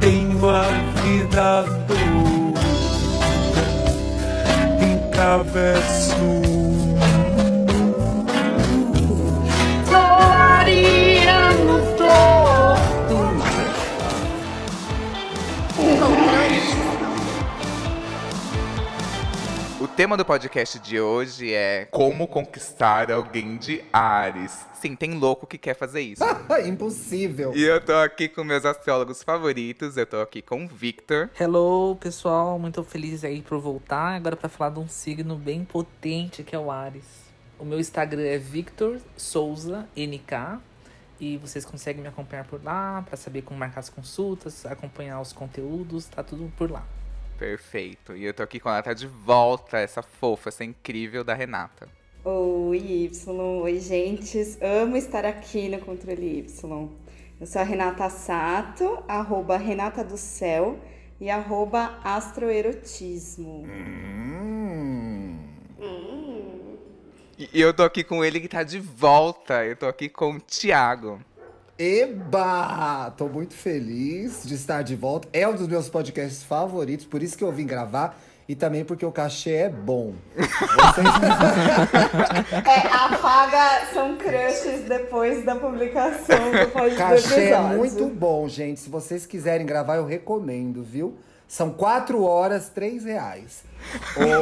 [0.00, 0.62] Tenho a
[1.02, 2.60] vida dura,
[4.80, 6.57] encabeço.
[19.98, 24.64] Tema do podcast de hoje é Como conquistar alguém de Ares.
[24.74, 26.22] Sim, tem louco que quer fazer isso.
[26.64, 27.52] Impossível.
[27.52, 29.96] e eu tô aqui com meus astrólogos favoritos.
[29.96, 31.30] Eu tô aqui com o Victor.
[31.36, 32.60] Hello, pessoal.
[32.60, 34.14] Muito feliz aí por voltar.
[34.14, 37.02] Agora pra falar de um signo bem potente que é o Ares.
[37.58, 40.60] O meu Instagram é Victor Souza NK.
[41.18, 45.32] E vocês conseguem me acompanhar por lá pra saber como marcar as consultas, acompanhar os
[45.32, 46.86] conteúdos, tá tudo por lá.
[47.38, 48.16] Perfeito.
[48.16, 51.88] E eu tô aqui com ela, tá de volta, essa fofa, essa incrível da Renata.
[52.24, 53.28] Oi, Y.
[53.62, 54.58] Oi, gentes.
[54.60, 56.90] Amo estar aqui no Controle Y.
[57.40, 60.80] Eu sou a Renata Sato, arroba Renata do Céu
[61.20, 63.64] e arroba Astroerotismo.
[63.64, 65.38] Hum.
[67.38, 69.64] E e eu tô aqui com ele que tá de volta.
[69.64, 71.20] Eu tô aqui com o Thiago.
[71.78, 73.12] Eba!
[73.16, 75.28] Tô muito feliz de estar de volta.
[75.32, 78.18] É um dos meus podcasts favoritos, por isso que eu vim gravar.
[78.48, 80.14] E também porque o cachê é bom.
[80.34, 81.06] Vocês...
[82.66, 88.80] É, apaga são crushes depois da publicação do pod- do cachê é muito bom, gente.
[88.80, 91.16] Se vocês quiserem gravar, eu recomendo, viu?
[91.46, 93.62] São quatro horas, três reais.
[94.16, 94.40] Ou-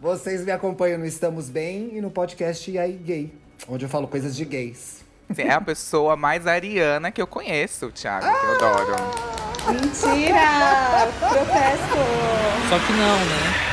[0.00, 3.32] Vocês me acompanham no Estamos Bem e no podcast E aí Gay,
[3.66, 5.04] onde eu falo coisas de gays.
[5.28, 8.96] Você é a pessoa mais ariana que eu conheço, Thiago, que eu adoro.
[9.68, 11.08] Mentira!
[11.18, 11.98] Protesto!
[12.68, 13.67] Só que não, né?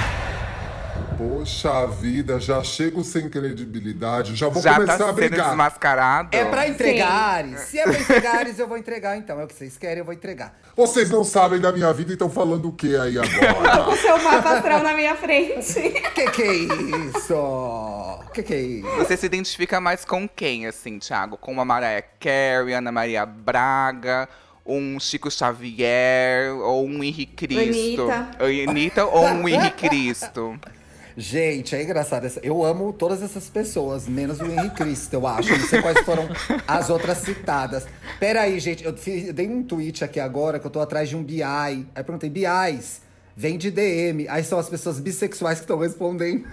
[1.18, 5.48] Poxa vida, já chego sem credibilidade, já vou Já começar tá a sendo brigar.
[5.48, 6.30] desmascarado.
[6.36, 7.60] É pra entregares.
[7.62, 9.40] Se é pra entregares, eu vou entregar então.
[9.40, 10.58] É o que vocês querem, eu vou entregar.
[10.76, 13.90] Vocês não sabem da minha vida e estão falando o que aí agora?
[13.90, 15.74] O seu mapa astral na minha frente.
[16.14, 18.20] Que que é isso?
[18.34, 18.96] Que que é isso?
[18.98, 21.38] Você se identifica mais com quem, assim, Thiago?
[21.38, 24.28] Com uma Mariah Carey, Ana Maria Braga,
[24.66, 28.12] um Chico Xavier ou um Henrique Cristo?
[28.12, 28.70] Anitta.
[28.70, 30.60] Anitta ou um Henrique Cristo?
[31.18, 32.28] Gente, é engraçado.
[32.44, 35.50] Eu amo todas essas pessoas, menos o Henrique Cristo, eu acho.
[35.58, 36.28] Não sei quais foram
[36.68, 37.86] as outras citadas.
[38.20, 38.84] Pera aí, gente.
[38.84, 41.42] Eu, fiz- eu dei um tweet aqui agora que eu tô atrás de um BI.
[41.42, 43.02] Aí perguntei, BIs,
[43.36, 44.28] vem de DM.
[44.28, 46.46] Aí são as pessoas bissexuais que estão respondendo.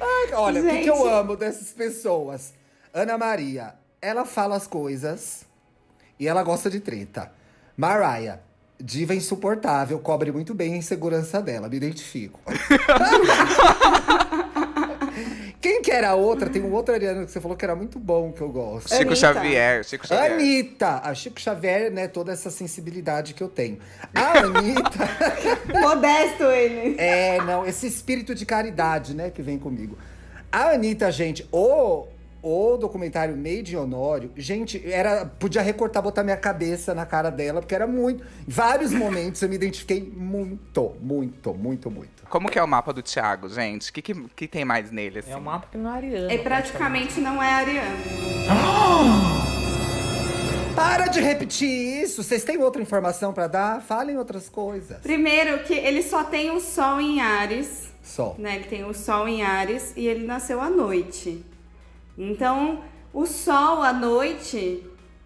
[0.00, 2.52] Ai, Olha, o que, que eu amo dessas pessoas?
[2.92, 5.44] Ana Maria, ela fala as coisas
[6.18, 7.32] e ela gosta de treta.
[7.76, 8.38] Mariah,
[8.80, 12.40] diva insuportável, cobre muito bem a insegurança dela, me identifico.
[15.64, 16.50] Quem que era a outra?
[16.50, 18.90] Tem um outro ariano que você falou que era muito bom, que eu gosto.
[18.90, 19.16] Chico Anitta.
[19.16, 20.32] Xavier, Chico Xavier.
[20.32, 21.00] Anitta!
[21.02, 22.06] A Chico Xavier, né?
[22.06, 23.78] Toda essa sensibilidade que eu tenho.
[24.14, 25.08] A Anitta.
[25.80, 26.96] Modesto ele.
[26.98, 29.96] É, não, esse espírito de caridade, né, que vem comigo.
[30.52, 32.08] A Anitta, gente, o,
[32.44, 37.60] o documentário Made in Honório, gente, era, podia recortar, botar minha cabeça na cara dela,
[37.60, 38.22] porque era muito.
[38.22, 42.24] Em vários momentos eu me identifiquei muito, muito, muito, muito.
[42.28, 43.90] Como que é o mapa do Thiago, gente?
[43.90, 45.32] O que, que, que tem mais nele, assim?
[45.32, 46.30] É um mapa que não é ariano.
[46.30, 47.96] É praticamente não é ariano.
[50.76, 52.22] Para de repetir isso!
[52.22, 53.80] Vocês têm outra informação pra dar?
[53.80, 54.98] Falem outras coisas.
[54.98, 58.34] Primeiro que ele só tem o sol em Ares, Só.
[58.36, 58.56] né?
[58.56, 61.44] Ele tem o sol em Ares e ele nasceu à noite.
[62.16, 62.82] Então,
[63.12, 64.84] o sol à noite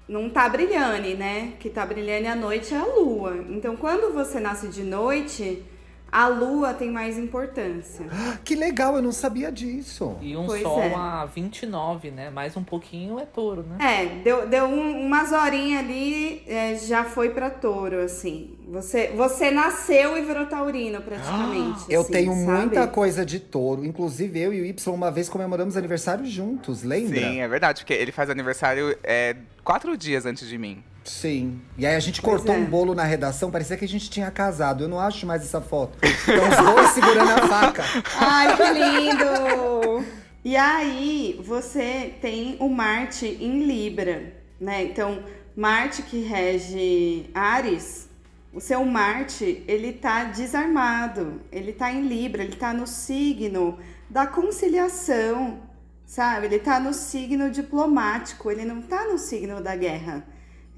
[0.08, 1.52] não tá brilhando, né?
[1.60, 3.44] Que tá brilhando à noite é a lua.
[3.50, 5.62] Então, quando você nasce de noite,
[6.10, 8.06] a lua tem mais importância.
[8.44, 10.16] Que legal, eu não sabia disso.
[10.22, 10.94] E um Pois sol é.
[10.94, 12.30] a 29, né?
[12.30, 13.76] Mais um pouquinho é touro, né?
[13.78, 18.54] É, deu, deu um- umas horinhas ali, é, já foi pra touro, assim.
[18.70, 21.84] Você, você nasceu e virou taurino, praticamente.
[21.90, 22.46] Eu assim, tenho sabe?
[22.58, 23.84] muita coisa de touro.
[23.84, 27.18] Inclusive, eu e o Y uma vez comemoramos aniversário juntos, lembra?
[27.20, 30.82] Sim, é verdade, porque ele faz aniversário é, quatro dias antes de mim.
[31.08, 31.60] Sim.
[31.76, 32.58] E aí a gente Pois cortou é.
[32.58, 34.84] um bolo na redação, parecia que a gente tinha casado.
[34.84, 35.96] Eu não acho mais essa foto.
[36.02, 37.82] Então os dois segurando a faca.
[38.20, 40.06] Ai, que lindo!
[40.44, 44.84] E aí, você tem o Marte em Libra, né?
[44.84, 45.22] Então,
[45.56, 48.08] Marte que rege Ares,
[48.52, 53.78] o seu Marte, ele tá desarmado, ele tá em Libra, ele tá no signo
[54.08, 55.60] da conciliação,
[56.06, 56.46] sabe?
[56.46, 60.24] Ele tá no signo diplomático, ele não tá no signo da guerra.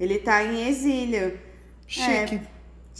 [0.01, 1.37] Ele tá em exílio.
[1.85, 2.35] Chique.
[2.35, 2.39] É,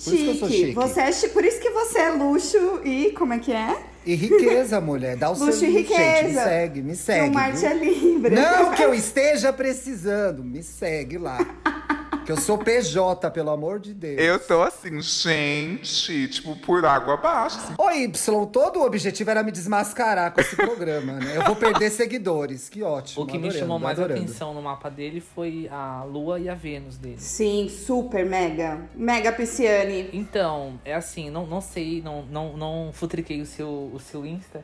[0.04, 0.72] Por isso que eu sou chique.
[0.74, 3.76] Você é por isso que você é luxo e como é que é?
[4.06, 5.16] E riqueza, mulher.
[5.18, 5.98] Dá o Luxo seu e link, gente.
[6.00, 6.44] Me riqueza.
[6.44, 7.30] segue, me Que segue.
[7.30, 7.70] o Marte viu?
[7.70, 8.36] é Libra.
[8.36, 10.44] Não que eu esteja precisando.
[10.44, 11.38] Me segue lá.
[12.32, 14.18] Que eu sou PJ, pelo amor de Deus.
[14.18, 17.58] Eu tô assim, gente, tipo, por água abaixo.
[17.58, 17.74] assim.
[17.78, 21.36] Ô, Y, todo o objetivo era me desmascarar com esse programa, né?
[21.36, 22.70] Eu vou perder seguidores.
[22.70, 23.24] Que ótimo.
[23.24, 24.22] O que me adorando, chamou mais adorando.
[24.24, 27.20] atenção no mapa dele foi a Lua e a Vênus dele.
[27.20, 28.80] Sim, super, mega.
[28.96, 30.10] Mega pisciane.
[30.14, 34.64] Então, é assim, não, não sei, não, não, não futriquei o seu, o seu Insta,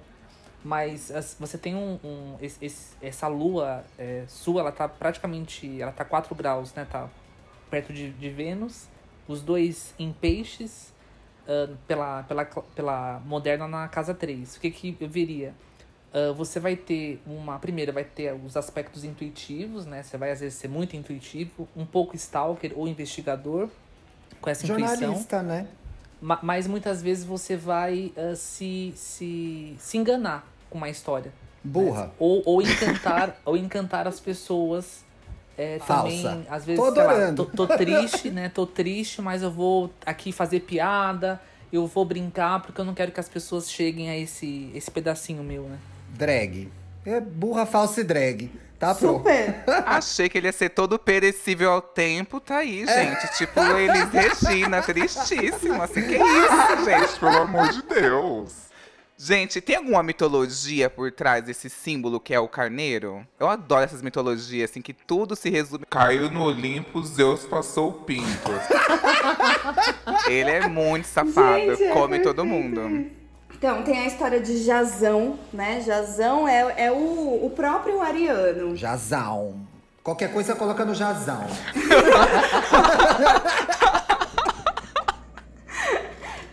[0.63, 1.99] mas as- você tem um.
[2.01, 5.81] um- esse- essa lua é, sua, ela tá praticamente.
[5.81, 6.87] Ela tá 4 graus, né?
[6.89, 7.09] Tá
[7.69, 8.87] perto de, de Vênus.
[9.27, 10.93] Os dois em peixes,
[11.47, 14.55] ah, pela, pela, pela moderna na casa 3.
[14.55, 15.53] O que, que eu veria?
[16.13, 17.59] Ah, você vai ter uma.
[17.59, 20.01] Primeiro, vai ter os aspectos intuitivos, né?
[20.03, 23.69] Você vai às vezes ser muito intuitivo, um pouco stalker ou investigador
[24.39, 24.95] com essa intuição.
[24.97, 25.67] Jornalista, né?
[26.21, 31.31] Ma- Mas muitas vezes você vai ah, se, se, se enganar com uma história.
[31.63, 32.13] Burra.
[32.17, 35.03] Ou, ou encantar ou encantar as pessoas
[35.57, 36.21] é, também.
[36.21, 36.45] Falsa.
[36.49, 37.45] Às vezes, Tô sei lá, adorando.
[37.45, 38.49] tô, tô triste, né?
[38.49, 41.41] Tô triste, mas eu vou aqui fazer piada,
[41.73, 45.43] eu vou brincar, porque eu não quero que as pessoas cheguem a esse, esse pedacinho
[45.43, 45.77] meu, né?
[46.09, 46.69] Drag.
[47.05, 48.51] É burra, falsa e drag.
[48.77, 49.17] Tá pronto.
[49.17, 49.63] Super.
[49.87, 53.37] Achei que ele ia ser todo perecível ao tempo, tá aí, gente.
[53.37, 55.81] Tipo, Elis Regina, tristíssimo.
[55.81, 57.19] Assim, que isso, gente?
[57.19, 58.66] Pelo amor de Deus.
[59.19, 63.25] Gente, tem alguma mitologia por trás desse símbolo que é o carneiro?
[63.39, 65.85] Eu adoro essas mitologias, assim, que tudo se resume.
[65.89, 68.51] Caiu no Olimpo, Zeus passou o pinto.
[70.29, 73.09] Ele é muito safado, Gente, é come todo perfeito mundo.
[73.55, 75.81] Então, tem a história de Jazão, né?
[75.81, 78.75] Jazão é, é o, o próprio ariano.
[78.75, 79.65] Jazão.
[80.03, 81.43] Qualquer coisa coloca no jazão.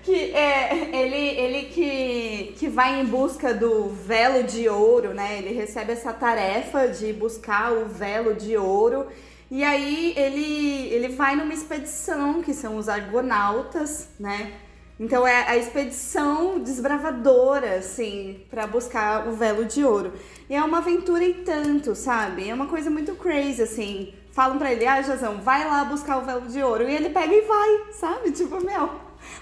[0.05, 5.39] Que é ele, ele que, que vai em busca do velo de ouro, né?
[5.39, 9.06] Ele recebe essa tarefa de buscar o velo de ouro.
[9.51, 14.53] E aí ele, ele vai numa expedição, que são os argonautas, né?
[15.01, 20.12] Então é a expedição desbravadora, assim, para buscar o velo de ouro.
[20.49, 22.49] E é uma aventura e tanto, sabe?
[22.49, 24.15] É uma coisa muito crazy, assim.
[24.33, 26.89] Falam pra ele, ah, Jazão, vai lá buscar o velo de ouro.
[26.89, 28.31] E ele pega e vai, sabe?
[28.31, 28.91] Tipo, meu,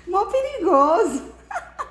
[0.06, 1.23] mó perigoso.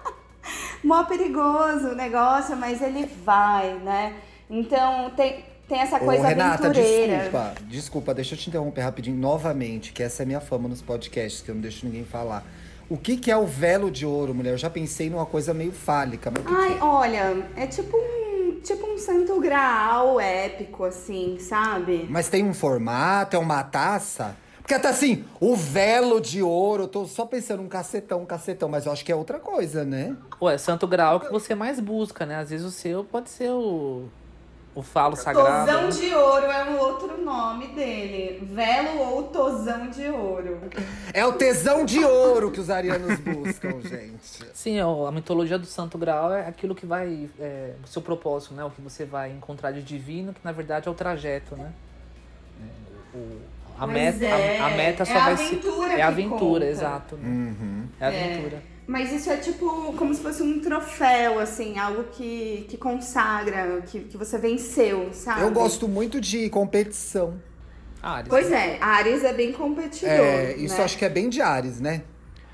[0.84, 4.16] mó perigoso o negócio, mas ele vai, né?
[4.50, 7.18] Então tem, tem essa coisa Ô, Renata, aventureira.
[7.18, 7.54] desculpa.
[7.62, 11.42] Desculpa, deixa eu te interromper rapidinho novamente, que essa é a minha fama nos podcasts,
[11.42, 12.44] que eu não deixo ninguém falar.
[12.90, 14.52] O que, que é o velo de ouro, mulher?
[14.52, 16.84] Eu já pensei numa coisa meio fálica, mas Ai, que é?
[16.84, 22.06] olha, é tipo um, tipo um santo graal épico, assim, sabe?
[22.10, 24.36] Mas tem um formato, é uma taça?
[24.72, 28.70] Porque tá assim, o velo de ouro, eu tô só pensando um cacetão, um cacetão,
[28.70, 30.16] mas eu acho que é outra coisa, né?
[30.42, 32.38] Ué, Santo Grau é o que você mais busca, né?
[32.38, 34.06] Às vezes o seu pode ser o,
[34.74, 35.66] o falo sagrado.
[35.70, 35.90] Tozão né?
[35.90, 38.48] de ouro é um outro nome dele.
[38.50, 40.58] Velo ou tozão de ouro.
[41.14, 44.46] É o tesão de ouro que os arianos buscam, gente.
[44.54, 47.30] Sim, ó, a mitologia do Santo Graal é aquilo que vai.
[47.38, 48.64] É, o seu propósito, né?
[48.64, 51.74] O que você vai encontrar de divino, que na verdade é o trajeto, né?
[52.62, 53.51] É, o-
[53.82, 55.98] a, Mas meta, é, a, a meta só é a vai aventura ser.
[55.98, 56.66] É a aventura, conta.
[56.66, 57.18] exato.
[57.18, 57.28] né?
[57.28, 57.88] Uhum.
[58.00, 58.64] É a aventura.
[58.86, 64.02] Mas isso é tipo como se fosse um troféu, assim, algo que, que consagra, que,
[64.02, 65.42] que você venceu, sabe?
[65.42, 67.42] Eu gosto muito de competição.
[68.04, 68.30] Ares.
[68.30, 70.12] Pois é, Ares é bem competidor.
[70.12, 70.84] É, isso né?
[70.84, 72.04] acho que é bem de Ares, né?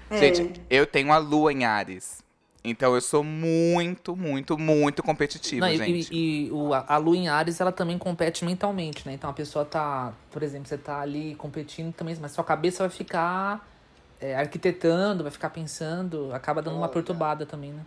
[0.09, 0.17] É.
[0.17, 2.23] Gente, eu tenho a lua em Ares.
[2.63, 6.13] Então eu sou muito, muito, muito competitivo, Não, e, gente.
[6.13, 9.13] e- e o, a Lua em Ares, ela também compete mentalmente, né?
[9.13, 12.89] Então a pessoa tá, por exemplo, você tá ali competindo também, mas sua cabeça vai
[12.89, 13.65] ficar
[14.19, 17.81] é, arquitetando, vai ficar pensando, acaba dando uma perturbada também, né?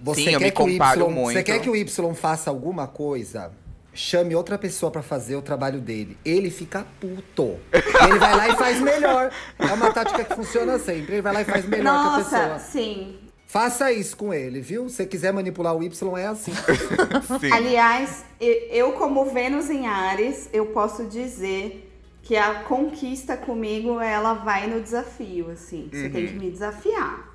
[0.00, 1.32] Você Sim, eu quer me que o comparo Y, muito.
[1.36, 3.50] Você quer que o Y faça alguma coisa?
[3.94, 6.16] Chame outra pessoa pra fazer o trabalho dele.
[6.24, 7.58] Ele fica puto.
[7.72, 9.30] Ele vai lá e faz melhor.
[9.58, 11.14] É uma tática que funciona sempre.
[11.16, 12.58] Ele vai lá e faz melhor que a Nossa, pessoa.
[12.58, 13.18] sim.
[13.52, 14.88] Faça isso com ele, viu?
[14.88, 16.52] Se você quiser manipular o Y, é assim.
[17.38, 17.52] Sim.
[17.52, 21.86] Aliás, e- eu como Vênus em Ares, eu posso dizer
[22.22, 25.90] que a conquista comigo, ela vai no desafio, assim.
[25.92, 26.28] Você tem Uhum.
[26.30, 27.30] que me desafiar.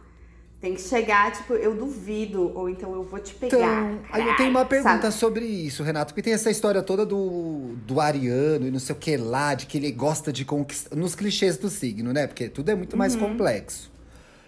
[0.60, 3.56] Tem que chegar, tipo, eu duvido, ou então eu vou te pegar.
[3.58, 5.14] Então, aí eu tenho uma caralho, pergunta sabe?
[5.14, 6.14] sobre isso, Renato.
[6.16, 9.68] Porque tem essa história toda do, do ariano e não sei o que lá, de
[9.68, 10.96] que ele gosta de conquistar.
[10.96, 12.26] Nos clichês do signo, né?
[12.26, 13.20] Porque tudo é muito mais Uhum.
[13.20, 13.96] complexo.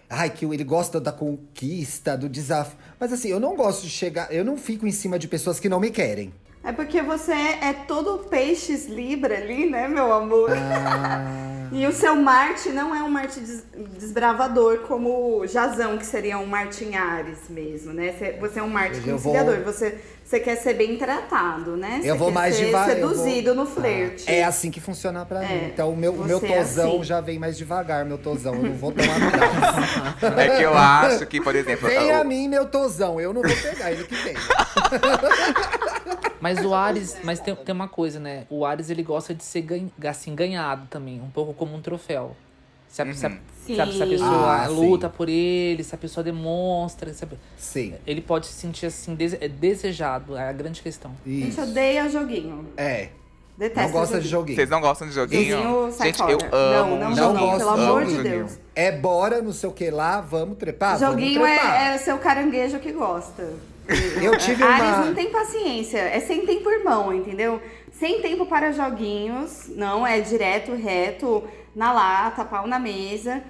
[0.09, 2.77] Ai, que ele gosta da conquista, do desafio.
[2.99, 4.33] Mas assim, eu não gosto de chegar.
[4.33, 6.33] Eu não fico em cima de pessoas que não me querem.
[6.63, 10.51] É porque você é todo peixes libra ali, né, meu amor?
[10.51, 13.63] Ah, E o seu Marte não é um Marte des-
[13.97, 18.13] desbravador como o Jazão, que seria um Marte em Ares mesmo, né?
[18.17, 21.99] Cê- Você é um Marte Eu vou- conciliador, você, você quer ser bem tratado, né?
[22.01, 22.95] Você Eu vou quer mais ser devagar.
[22.95, 24.25] seduzido vou- no flerte.
[24.27, 25.45] Ah, é assim que funciona pra mim.
[25.45, 27.03] É, Então o meu, o meu é tosão assim.
[27.03, 28.55] já vem mais devagar, meu tosão.
[28.55, 30.37] Eu não vou tão atrás.
[30.37, 33.19] É que eu acho que, por exemplo, Vem a mim, meu tosão.
[33.19, 34.35] Eu não vou pegar ele que vem.
[36.41, 38.45] Mas o Ares, mas tem, tem uma coisa, né?
[38.49, 42.35] O Ares ele gosta de ser ganha, assim, ganhado também, um pouco como um troféu.
[42.87, 43.29] Se a, se a-
[43.65, 44.09] se a- se a Sim.
[44.09, 47.93] pessoa Ah, luta por ele, se a pessoa demonstra, se a- Sim.
[48.07, 49.91] ele pode se sentir assim dese- é gente
[50.35, 51.11] é a grande questão.
[51.23, 51.61] A gente Isso.
[51.61, 52.67] odeia joguinho.
[52.75, 53.09] É.
[53.57, 54.55] Detesta Não gosta de joguinho.
[54.55, 55.57] vocês não gostam de joguinho?
[55.57, 56.31] Joguinho, sai Gente, fora.
[56.31, 57.57] eu amo Não, não, um joguinho, joguinho.
[57.57, 58.37] pelo gosto, amor amo de joguinho.
[58.37, 58.59] Deus.
[58.73, 60.97] É bora, não sei o que lá, vamos trepar?
[60.97, 61.81] Joguinho vamos trepar.
[61.89, 63.49] é, é o seu caranguejo que gosta.
[64.21, 67.61] Eu tive Ares uma- não tem paciência, é sem tempo irmão, entendeu?
[67.91, 71.43] Sem tempo para joguinhos, não, é direto, reto,
[71.75, 73.43] na lata, pau na mesa.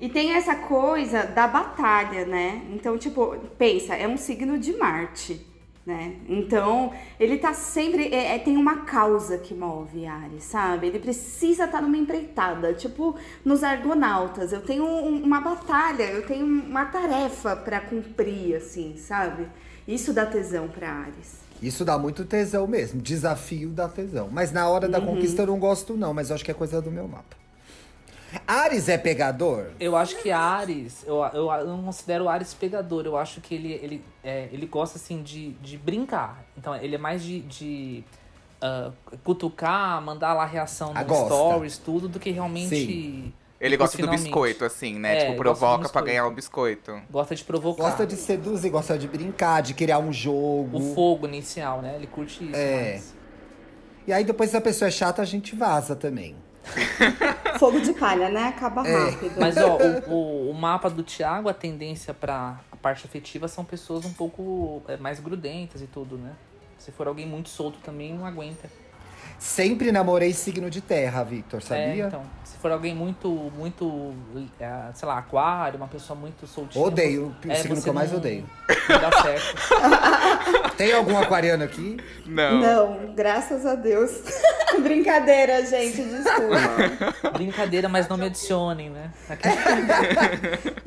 [0.00, 2.62] E tem essa coisa da batalha, né?
[2.70, 5.46] Então, tipo, pensa, é um signo de Marte,
[5.86, 6.14] né?
[6.28, 8.08] Então, ele tá sempre.
[8.12, 10.88] é- é- tem uma causa que move Ares, sabe?
[10.88, 14.52] Ele precisa estar numa empreitada, tipo nos Argonautas.
[14.52, 19.46] Eu tenho um- uma batalha, eu tenho uma tarefa pra cumprir, assim, sabe?
[19.86, 21.40] Isso dá tesão pra Ares.
[21.60, 23.00] Isso dá muito tesão mesmo.
[23.00, 24.28] Desafio dá tesão.
[24.30, 25.06] Mas na hora da Uhum.
[25.06, 26.12] conquista eu não gosto, não.
[26.12, 27.36] Mas eu acho que é coisa do meu mapa.
[28.46, 29.66] Ares é pegador?
[29.78, 33.72] Eu acho que Ares, eu, eu, eu não considero Ares pegador, eu acho que ele,
[33.74, 36.42] ele, é, ele gosta assim de, de brincar.
[36.56, 38.02] Então ele é mais de, de
[38.60, 38.90] ah,
[39.22, 41.26] cutucar, mandar lá a reação Ah, no gosta.
[41.26, 42.74] stories, tudo, do que realmente.
[42.74, 43.32] Sim.
[43.62, 45.16] Ele gosta do biscoito, assim, né?
[45.18, 47.00] É, tipo, provoca pra ganhar o biscoito.
[47.08, 47.84] Gosta de provocar.
[47.84, 50.78] Gosta de seduzir, gosta de brincar, de criar um jogo.
[50.78, 51.94] O fogo inicial, né?
[51.94, 52.90] Ele curte isso É.
[52.92, 53.14] mais.
[54.06, 56.34] E aí depois se a pessoa é chata, a gente vaza também.
[57.58, 58.48] Fogo de palha, né?
[58.48, 59.10] Acaba É.
[59.10, 59.32] rápido.
[59.38, 63.64] Mas ó, o, o, o mapa do Thiago, a tendência pra a parte afetiva são
[63.64, 66.32] pessoas um pouco é, mais grudentas e tudo, né?
[66.78, 68.68] Se for alguém muito solto também, não aguenta.
[69.38, 72.06] Sempre namorei signo de terra, Victor, É, sabia?
[72.06, 72.22] então.
[72.62, 73.28] Se for alguém muito,
[73.58, 74.14] muito,
[74.60, 76.84] é, sei lá, aquário, uma pessoa muito soltinha.
[76.84, 78.48] Odeio, o signo você que eu mais não- odeio.
[78.88, 79.56] Não dá certo.
[80.78, 81.96] Tem algum aquariano aqui?
[82.24, 82.60] Não.
[82.60, 84.12] Não, graças a Deus.
[84.80, 87.30] Brincadeira, gente, desculpa.
[87.34, 89.10] Brincadeira, mas não me adicionem, né?
[89.28, 89.48] Aqui-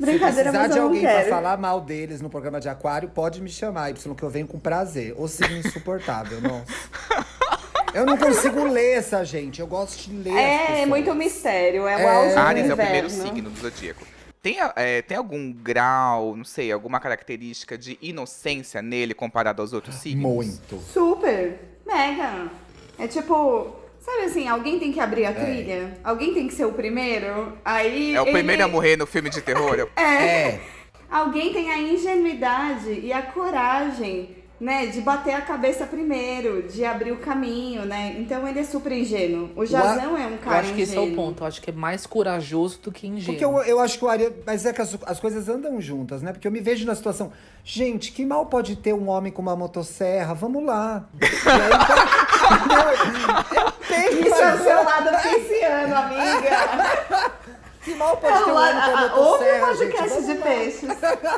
[0.00, 1.28] Se precisar mas de eu não alguém pra quero.
[1.28, 4.58] falar mal deles no programa de aquário, pode me chamar, Y, que eu venho com
[4.58, 5.12] prazer.
[5.18, 6.64] Ou signo insuportável, nossa.
[7.96, 11.96] Eu não consigo ler essa gente, eu gosto de ler É, é muito mistério, é
[11.96, 12.34] o É.
[12.36, 14.06] Ares é o primeiro signo do zodíaco.
[14.42, 19.94] Tem, é, tem algum grau, não sei, alguma característica de inocência nele comparado aos outros
[19.96, 20.22] signos?
[20.22, 20.78] Muito.
[20.92, 22.48] Super, mega.
[22.98, 25.98] É tipo, sabe assim, alguém tem que abrir a trilha?
[26.04, 27.56] Alguém tem que ser o primeiro?
[27.64, 29.88] Aí É o ele- primeiro a morrer no filme de terror?
[29.96, 30.60] É,
[31.10, 37.12] Alguém tem a ingenuidade e a coragem, né, de bater a cabeça primeiro, de abrir
[37.12, 38.16] o caminho, né?
[38.18, 39.50] Então ele é super ingênuo.
[39.54, 41.24] O Jazão é um Eu cara acho que esse é o ingênuo.
[41.24, 41.42] ponto.
[41.42, 43.26] Eu acho que é mais corajoso do que ingênuo.
[43.26, 44.34] Porque eu, eu acho que o Ariano.
[44.46, 46.32] Mas é que as, as coisas andam juntas, né?
[46.32, 47.32] Porque eu me vejo na situação.
[47.62, 50.34] Gente, que mal pode ter um homem com uma motosserra?
[50.34, 51.06] Vamos lá.
[52.46, 57.32] E aí, eu tenho Isso é o seu lado pisciano, amiga.
[57.86, 59.58] Que mal pode É ter o um la- homem com a- uma a- Ouve o
[59.60, 59.92] motosserra, gente?
[59.92, 60.44] podcast Vamos de lá.
[60.44, 60.82] peixes.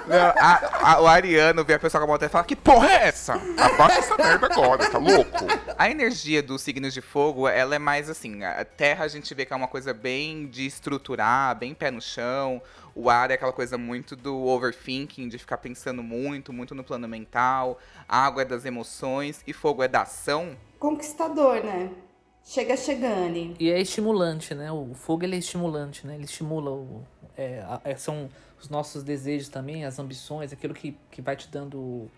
[0.06, 2.88] Não, a- a- o Ariano vê a pessoa com a moto e fala: Que porra
[2.90, 3.34] é essa?
[3.34, 5.30] Abaixa essa merda agora, tá louco?
[5.76, 9.44] A energia dos signos de fogo, ela é mais assim: a terra a gente vê
[9.44, 12.62] que é uma coisa bem de estruturar, bem pé no chão.
[12.94, 17.06] O ar é aquela coisa muito do overthinking, de ficar pensando muito, muito no plano
[17.06, 17.78] mental.
[18.08, 20.56] A água é das emoções e fogo é da ação.
[20.80, 21.90] Conquistador, né?
[22.48, 23.54] Chega chegando.
[23.60, 24.72] E é estimulante, né?
[24.72, 26.14] O fogo ele é estimulante, né?
[26.14, 27.02] Ele estimula o.
[27.36, 28.28] é, a- é, são
[28.58, 32.08] os nossos desejos também, as ambições, aquilo que, que vai te dando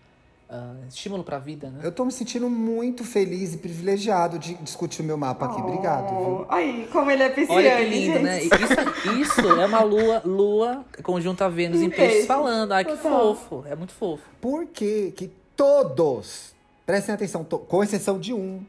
[0.49, 1.81] ah, estímulo pra vida, né?
[1.83, 5.61] Eu tô me sentindo muito feliz e privilegiado de discutir o meu mapa aqui.
[5.61, 6.45] Obrigado, viu?
[6.47, 8.23] Ai, como ele é pisciano, Olha que lindo, gente.
[8.23, 8.43] né?
[8.43, 12.71] Isso, isso é uma lua, lua conjunta Vênus em peixes falando.
[12.71, 13.35] Ai, que Total.
[13.35, 13.63] fofo.
[13.67, 14.23] É muito fofo.
[14.39, 16.53] Por que que todos,
[16.85, 18.61] prestem atenção, com exceção de um,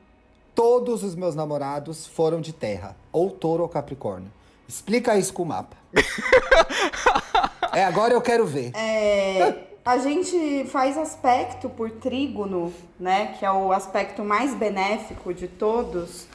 [0.54, 4.30] todos os meus namorados foram de terra, ou touro ou capricórnio?
[4.68, 5.76] Explica isso com o mapa.
[7.72, 8.72] é, agora eu quero ver.
[8.74, 13.34] É, a gente faz aspecto por trígono, né?
[13.38, 16.26] Que é o aspecto mais benéfico de todos.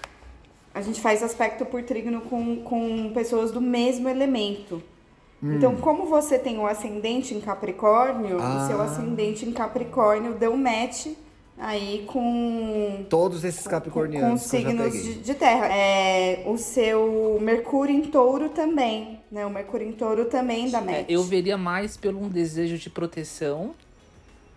[0.73, 4.83] A gente faz aspecto por trígono com, com pessoas do mesmo elemento.
[5.41, 8.63] Então, como você tem o ascendente em Capricórnio, Ah.
[8.63, 11.07] o seu ascendente em Capricórnio deu match
[11.57, 15.13] aí com Todos esses com capricornianos que eu já signos peguei.
[15.13, 15.67] de, de terra.
[15.73, 19.45] É, o seu Mercúrio em touro também, né?
[19.45, 21.05] O Mercúrio em touro também dá É, match.
[21.09, 23.73] eu veria mais pelo um desejo de proteção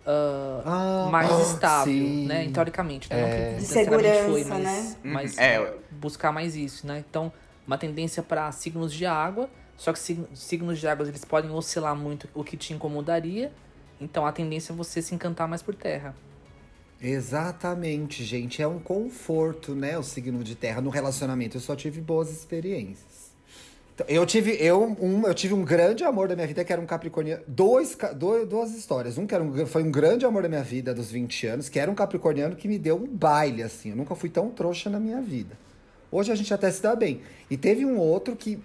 [0.05, 2.25] ah, Ah, mais ah, estável, sim.
[2.27, 2.49] né?
[2.51, 3.21] Teoricamente, né?
[3.21, 4.95] Não que De necessariamente foi, segurança, mas, né?
[5.03, 7.03] mas É, é, buscar mais isso, né?
[7.09, 7.31] Então,
[7.67, 11.95] uma tendência para signos de água, só que sig- signos de água eles podem oscilar
[11.95, 13.51] muito, o que te incomodaria.
[13.99, 16.15] Então, a tendência é você se encantar mais por terra.
[17.01, 18.61] Exatamente, gente.
[18.61, 19.97] É um conforto, né?
[19.97, 21.57] O signo de terra no relacionamento.
[21.57, 23.31] Eu só tive boas experiências.
[23.93, 26.81] Então, eu tive eu, um, eu tive um grande amor da minha vida que era
[26.81, 27.43] um capricorniano.
[27.47, 29.17] Dois, dois, duas histórias.
[29.17, 31.79] Um que era um, foi um grande amor da minha vida dos 20 anos, que
[31.79, 33.89] era um capricorniano que me deu um baile, assim.
[33.89, 35.57] Eu nunca fui tão trouxa na minha vida.
[36.11, 37.21] Hoje a gente até se dá bem.
[37.49, 38.59] E teve um outro que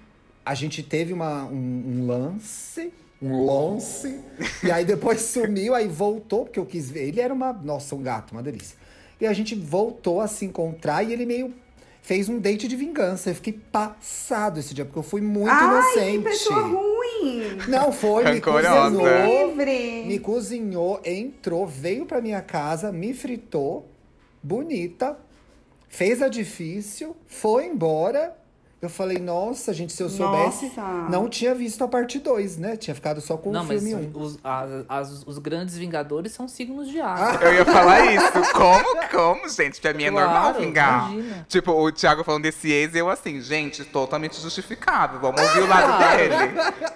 [0.45, 1.55] a gente teve uma, um,
[1.87, 2.93] um lance.
[3.21, 4.21] Um lance.
[4.63, 7.09] e aí depois sumiu, aí voltou, porque eu quis ver.
[7.09, 7.53] Ele era uma.
[7.53, 8.77] Nossa, um gato, uma delícia.
[9.21, 11.55] E a gente voltou a se encontrar e ele meio
[12.03, 13.31] fez um date de vingança.
[13.31, 16.19] Eu fiquei passado esse dia, porque eu fui muito Ai, inocente.
[16.19, 17.59] que pessoa ruim!
[17.69, 18.91] Não foi, me Rancorosa.
[18.91, 19.49] cozinhou.
[19.49, 20.05] Livre!
[20.07, 23.89] Me cozinhou, entrou, veio pra minha casa, me fritou,
[24.41, 25.19] bonita,
[25.89, 28.37] fez a difícil, foi embora.
[28.87, 31.09] Eu falei, nossa, gente, se eu soubesse, Nossa.
[31.11, 32.77] não tinha visto a parte 2, né?
[32.77, 34.19] Tinha ficado só com Não, o mas filme 1.
[34.23, 37.41] os, as- as- os grandes vingadores são signos de água.
[37.45, 38.53] Eu ia falar isso.
[38.53, 39.81] Como, como, gente?
[39.81, 41.11] Pra mim é normal Claro, vingar.
[41.13, 41.47] imagina.
[41.49, 45.19] Tipo, o Thiago falando desse ex, eu assim, gente, totalmente justificável.
[45.19, 46.35] Vamos ouvir o lado dele.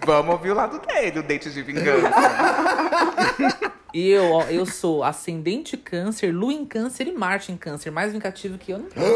[0.06, 2.08] Vamos ouvir o lado dele, o date de vingança.
[3.92, 7.90] E eu, ó, eu sou ascendente câncer, lua em câncer e Marte em câncer.
[7.90, 9.06] Mais vingativo que eu não tenho.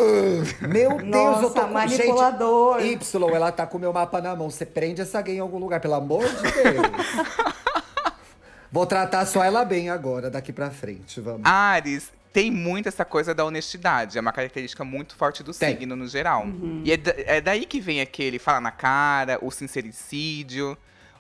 [0.69, 1.73] Meu Deus, Nossa, eu tô com...
[1.73, 2.81] manipulador.
[2.81, 4.50] Gente, Y, ela tá com o meu mapa na mão.
[4.50, 6.87] Você prende essa gay em algum lugar, pelo amor de Deus.
[8.71, 11.43] Vou tratar só ela bem agora, daqui pra frente, vamos.
[11.45, 14.19] Ares tem muito essa coisa da honestidade.
[14.19, 15.76] É uma característica muito forte do Tem.
[15.76, 16.45] signo no geral.
[16.83, 20.76] E é, da- é daí que vem aquele fala na cara, o sincericídio.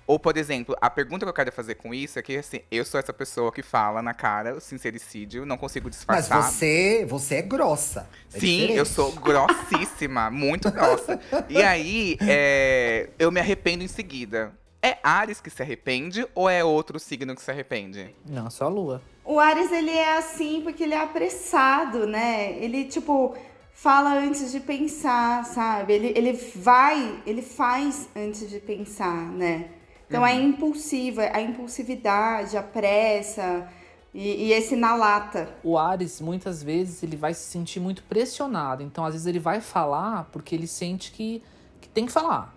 [0.06, 2.84] Ou, por exemplo, a pergunta que eu quero fazer com isso é que, assim, eu
[2.84, 6.42] sou essa pessoa que fala na cara o sincericídio, não consigo Mas disfarçar.
[6.42, 8.06] você, você é grossa.
[8.34, 8.78] É Sim, diferente.
[8.78, 11.18] eu sou grossíssima, muito grossa.
[11.48, 14.52] E aí, é, eu me arrependo em seguida.
[14.82, 18.14] É Ares que se arrepende ou é outro signo que se arrepende?
[18.28, 19.02] Não, só a lua.
[19.24, 22.52] O Ares, ele é assim porque ele é apressado, né?
[22.58, 23.34] Ele, tipo,
[23.72, 25.94] fala antes de pensar, sabe?
[25.94, 29.70] Ele, ele vai, ele faz antes de pensar, né?
[30.08, 33.68] Então é impulsiva, a impulsividade, a pressa
[34.14, 35.48] e, e esse na lata.
[35.64, 38.82] O Ares, muitas vezes, ele vai se sentir muito pressionado.
[38.82, 41.42] Então, às vezes, ele vai falar porque ele sente que,
[41.80, 42.54] que tem que falar.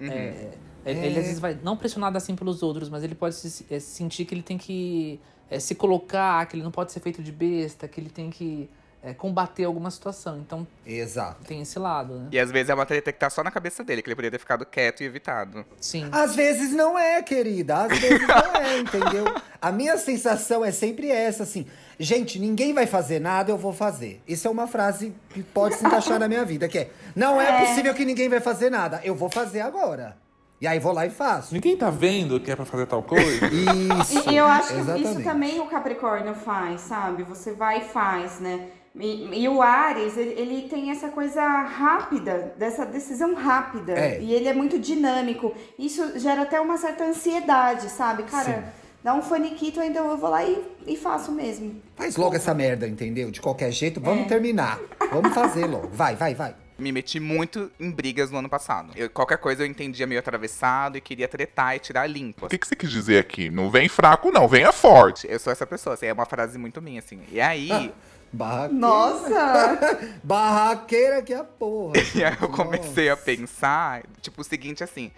[0.00, 0.52] É,
[0.84, 3.80] é, Ele, às vezes, vai, não pressionado assim pelos outros, mas ele pode se, é,
[3.80, 5.20] sentir que ele tem que
[5.50, 8.68] é, se colocar, que ele não pode ser feito de besta, que ele tem que
[9.06, 10.38] é, combater alguma situação.
[10.38, 11.44] Então, Exato.
[11.44, 12.28] tem esse lado, né?
[12.32, 14.36] E às vezes é uma treta que tá só na cabeça dele, que ele poderia
[14.36, 15.64] ter ficado quieto e evitado.
[15.80, 16.08] Sim.
[16.10, 17.84] Às vezes não é, querida.
[17.84, 19.24] Às vezes não é, entendeu?
[19.62, 21.66] A minha sensação é sempre essa, assim.
[22.00, 24.20] Gente, ninguém vai fazer nada, eu vou fazer.
[24.26, 26.90] Isso é uma frase que pode se encaixar na minha vida, que é...
[27.14, 29.00] Não é, possível que ninguém vai fazer nada.
[29.04, 30.16] Eu vou fazer agora.
[30.58, 31.52] E aí vou lá e faço.
[31.52, 33.46] Ninguém tá vendo que é pra fazer tal coisa?
[33.52, 34.28] Isso.
[34.28, 35.10] E, e eu acho que exatamente.
[35.10, 37.22] isso também o Capricórnio faz, sabe?
[37.24, 38.70] Você vai e faz, né?
[38.98, 43.92] E, e o Ares, ele, ele tem essa coisa rápida, dessa decisão rápida.
[43.92, 44.20] É.
[44.20, 45.54] E ele é muito dinâmico.
[45.78, 48.22] Isso gera até uma certa ansiedade, sabe?
[48.22, 48.62] Cara, Sim.
[49.04, 51.80] dá um faniquito, ainda eu vou lá e, e faço mesmo.
[51.94, 53.30] Faz logo essa merda, entendeu?
[53.30, 54.28] De qualquer jeito, vamos É.
[54.28, 54.78] terminar.
[55.12, 55.88] Vamos fazer logo.
[55.92, 56.54] Vai, vai, vai.
[56.78, 58.92] Me meti muito em brigas no ano passado.
[58.96, 62.46] Eu- qualquer coisa eu entendia meio atravessado e queria tretar e tirar limpo.
[62.46, 63.48] O que, que você quis dizer aqui?
[63.50, 65.26] Não vem fraco, não, venha forte.
[65.30, 67.20] Eu sou essa pessoa, assim, é uma frase muito minha, assim.
[67.32, 67.92] E aí,
[68.36, 68.74] Barraqueira.
[68.74, 69.78] Nossa!
[70.22, 71.94] Barraqueira que é a porra.
[72.14, 73.24] E aí eu comecei a Nossa.
[73.24, 75.10] pensar, tipo, o seguinte, assim.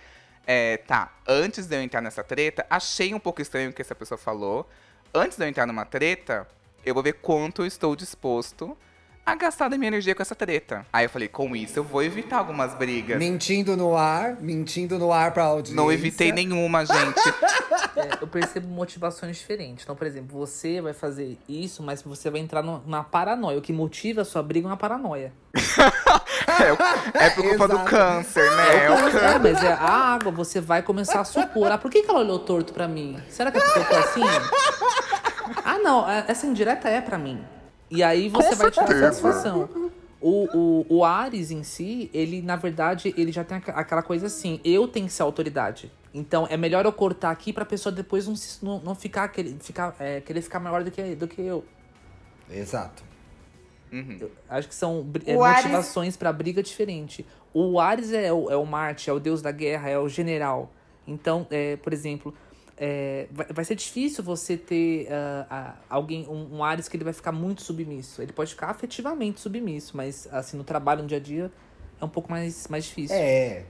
[0.46, 3.94] É, tá, antes de eu entrar nessa treta, achei um pouco estranho o que essa
[3.94, 4.66] pessoa falou.
[5.12, 6.48] Antes de eu entrar numa treta,
[6.85, 8.76] eu vou ver quanto eu estou disposto
[9.30, 10.84] a gastar da minha energia com essa treta.
[10.92, 13.18] Aí eu falei, com isso eu vou evitar algumas brigas.
[13.18, 15.76] Mentindo no ar, mentindo no ar pra audiência.
[15.76, 17.20] Não evitei nenhuma, gente.
[17.96, 19.84] É, eu percebo motivações diferentes.
[19.84, 23.58] Então, por exemplo, você vai fazer isso, mas você vai entrar na paranoia.
[23.58, 25.32] O que motiva a sua briga é uma paranoia.
[27.14, 27.90] É, é por culpa do Exato.
[27.90, 28.84] câncer, né?
[28.86, 29.22] É o câncer.
[29.22, 31.70] É, mas é a água, você vai começar a supor.
[31.70, 33.16] Ah, por que, que ela olhou torto pra mim?
[33.28, 34.22] Será que é porque eu tô assim?
[35.64, 37.44] Ah, não, é- essa indireta é pra mim.
[37.90, 39.07] E aí você vai tirar certeza.
[39.12, 39.68] satisfação.
[40.20, 40.48] O,
[40.90, 44.88] o, o Ares em si, ele, na verdade, ele já tem aquela coisa assim, eu
[44.88, 45.90] tenho que ser a autoridade.
[46.12, 49.57] Então é melhor eu cortar aqui pra pessoa depois não, se- não, não ficar, querer,
[49.61, 51.64] ficar, é, querer ficar maior do que, do que eu.
[52.51, 53.05] Exato.
[54.48, 57.24] Acho que são é, O Ares- motivações pra briga diferente.
[57.55, 60.70] O Ares é o, é o Marte, é o deus da guerra, é o general.
[61.07, 62.35] Então, é, por exemplo,
[62.78, 67.04] é, vai, vai ser difícil você ter ah, ah, alguém, um, um Ares que ele
[67.04, 68.22] vai ficar muito submisso.
[68.22, 71.50] Ele pode ficar afetivamente submisso, mas assim, no trabalho, no dia a dia,
[72.00, 73.16] é um pouco mais, mais difícil.
[73.16, 73.64] É.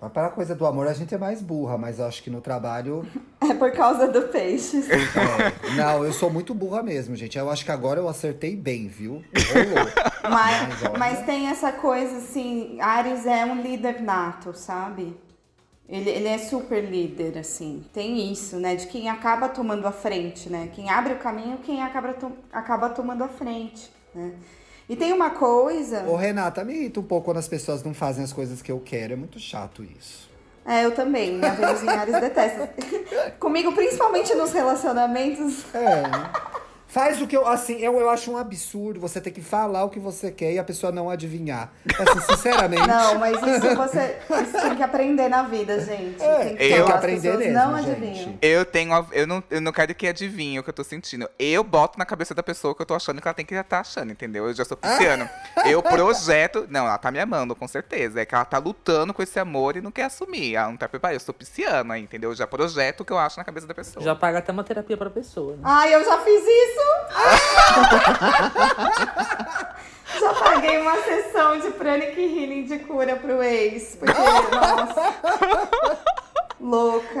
[0.00, 2.30] Mas para a coisa do amor a gente é mais burra, mas eu acho que
[2.30, 3.06] no trabalho.
[3.42, 4.88] É por causa do peixes.
[4.88, 5.74] é.
[5.74, 7.36] Não, eu sou muito burra mesmo, gente.
[7.36, 9.20] Eu acho que agora eu acertei bem, viu?
[10.22, 15.16] Mas, Mas, mas tem essa coisa assim, Ares é um líder nato, sabe?
[15.88, 17.84] Ele, ele é super líder, assim.
[17.92, 18.74] Tem isso, né?
[18.76, 20.70] De quem acaba tomando a frente, né?
[20.74, 24.32] Quem abre o caminho, quem acaba, to- acaba tomando a frente, né?
[24.88, 26.02] E tem uma coisa.
[26.04, 28.80] Ô, Renata, me irrita um pouco quando as pessoas não fazem as coisas que eu
[28.80, 29.12] quero.
[29.12, 30.30] É muito chato isso.
[30.64, 31.34] É, eu também.
[31.36, 32.72] Minha Vênus em Ares detesta.
[33.38, 35.64] Comigo, principalmente nos relacionamentos.
[35.74, 36.02] É.
[36.92, 37.48] Faz o que eu.
[37.48, 40.58] Assim, eu, eu acho um absurdo você ter que falar o que você quer e
[40.58, 41.72] a pessoa não adivinhar.
[41.86, 42.82] Assim, sinceramente.
[42.86, 46.22] Não, mas isso você isso tem que aprender na vida, gente.
[46.22, 48.38] É, tem que, falar, que aprender mesmo, não adivinham.
[48.42, 49.06] Eu tenho.
[49.12, 51.28] Eu não, eu não quero que adivinhe o que eu tô sentindo.
[51.38, 53.80] Eu boto na cabeça da pessoa que eu tô achando que ela tem que estar
[53.80, 54.46] achando, entendeu?
[54.46, 55.26] Eu já sou pisciano.
[55.64, 56.66] Eu projeto.
[56.68, 58.20] Não, ela tá me amando, com certeza.
[58.20, 60.56] É que ela tá lutando com esse amor e não quer assumir.
[60.56, 61.16] Ela não tá preparada.
[61.16, 62.30] Eu sou pisciana, entendeu?
[62.30, 64.04] Eu já projeto o que eu acho na cabeça da pessoa.
[64.04, 65.62] Já paga até uma terapia pra pessoa, né?
[65.64, 66.81] Ai, eu já fiz isso!
[70.20, 73.96] já paguei uma sessão de pranic healing de cura pro ex.
[73.96, 75.14] Porque, nossa.
[76.62, 77.20] Louca.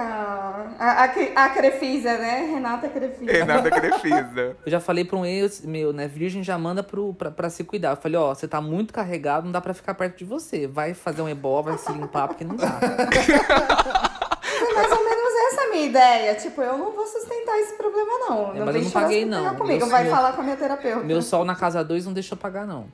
[0.78, 2.48] A, a, a Crefisa, né?
[2.52, 3.32] Renata Crefisa.
[3.32, 4.56] Renata Crefisa.
[4.64, 6.06] Eu já falei pra um ex meu, né?
[6.06, 7.90] Virgem já manda pro, pra, pra se cuidar.
[7.90, 10.68] Eu falei, ó, você tá muito carregado, não dá pra ficar perto de você.
[10.68, 12.78] Vai fazer um ebó, vai se limpar, porque não dá.
[14.62, 16.34] Foi mais ou menos essa a minha ideia.
[16.34, 18.50] Tipo, eu não vou sustentar esse problema, não.
[18.54, 19.54] É, não mas eu não paguei, não.
[19.54, 19.78] Comigo.
[19.80, 21.04] Meu- Vai meu- falar com a minha terapeuta.
[21.04, 22.86] Meu sol na casa 2 não deixa eu pagar, não.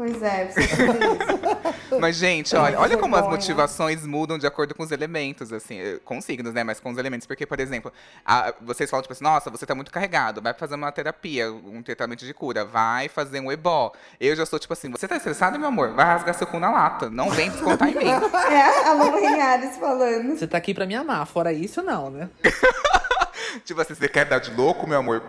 [0.00, 1.98] Pois é, isso.
[2.00, 6.00] Mas, gente, olha, olha como as motivações mudam de acordo com os elementos, assim, eh,
[6.02, 6.64] com signos, né?
[6.64, 7.26] Mas com os elementos.
[7.26, 7.92] Porque, por exemplo,
[8.24, 11.82] a- vocês falam, tipo assim, nossa, você tá muito carregado, vai fazer uma terapia, um
[11.82, 13.92] tratamento de cura, vai fazer um ebó.
[14.18, 15.90] Eu já sou, tipo assim, você tá estressado, meu amor?
[15.92, 17.10] Vai rasgar seu cu na lata.
[17.10, 18.04] Não vem descontar em mim.
[18.50, 20.34] É, a Lu Renhares falando.
[20.38, 22.30] Você tá aqui pra me amar, fora isso, não, né?
[23.66, 25.22] tipo assim, você quer dar de louco, meu amor?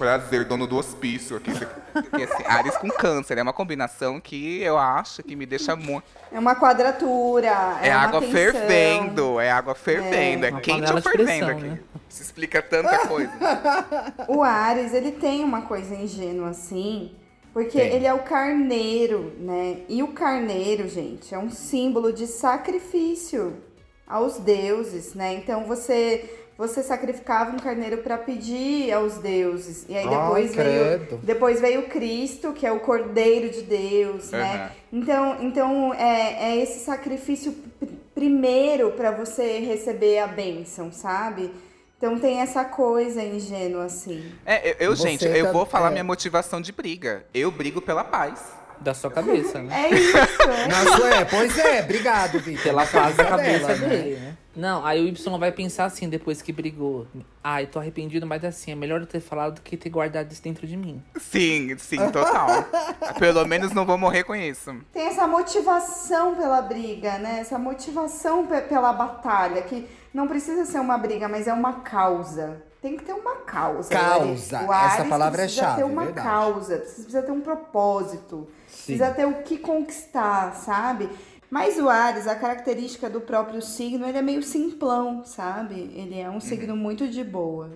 [0.00, 1.52] Prazer, dono do hospício aqui.
[1.92, 6.04] Porque, assim, Ares com câncer é uma combinação que eu acho que me deixa muito.
[6.32, 7.78] É uma quadratura.
[7.82, 8.32] É, É, uma água tensão.
[8.34, 11.62] fervendo, é água fervendo, é, Uma quente fervendo aqui.
[11.64, 11.80] né?
[12.08, 13.30] Isso explica tanta coisa.
[14.26, 17.14] O Ares, ele tem uma coisa ingênua assim,
[17.52, 17.92] porque Tem.
[17.92, 19.82] ele é o carneiro, né?
[19.86, 23.58] E o carneiro, gente, é um símbolo de sacrifício
[24.06, 25.34] aos deuses, né?
[25.34, 29.86] Então você você sacrificava um carneiro para pedir aos deuses.
[29.88, 31.20] E aí depois veio credo.
[31.22, 34.70] depois veio Cristo, que é o Cordeiro de Deus, né?
[34.92, 41.50] Então, então é, é esse sacrifício pr- primeiro para você receber a bênção, sabe?
[41.96, 44.30] Então tem essa coisa ingênua assim.
[44.44, 45.92] É, eu, eu, gente, eu tá- vou falar é.
[45.92, 47.24] minha motivação de briga.
[47.32, 48.59] Eu brigo pela paz.
[48.80, 49.84] Da sua cabeça, né?
[49.90, 50.66] É isso, é.
[50.68, 52.62] Na sua, é, pois é, obrigado, Vitor.
[52.62, 53.88] Pela paz da cabeça dela, né?
[53.88, 54.36] dele, né?
[54.56, 57.06] Não, aí o Y vai pensar assim depois que brigou.
[57.44, 60.42] Ai, tô arrependido, mas assim, é melhor eu ter falado do que ter guardado isso
[60.42, 61.02] dentro de mim.
[61.18, 62.48] Sim, sim, total.
[63.18, 64.74] Pelo menos não vou morrer com isso.
[64.92, 67.38] Tem essa motivação pela briga, né?
[67.40, 72.62] Essa motivação pe- pela batalha, que não precisa ser uma briga, mas é uma causa.
[72.82, 73.90] Tem que ter uma causa.
[73.90, 76.26] Causa, O Ares essa palavra é precisa chave, ter uma verdade.
[76.26, 78.48] causa, precisa ter um propósito,
[78.98, 81.08] precisa ter o que conquistar, sabe?
[81.50, 85.74] Mas o Ares, a característica do próprio signo, ele é meio simplão, sabe?
[85.96, 86.40] Ele é um Uhum.
[86.40, 87.70] signo muito de boa.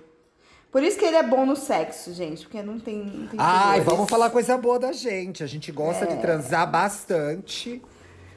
[0.70, 2.98] Por isso que ele é bom no sexo, gente, porque não tem.
[2.98, 3.84] Não tem Ai, pudores.
[3.84, 5.42] vamos falar coisa boa da gente.
[5.42, 7.80] A gente gosta de transar bastante.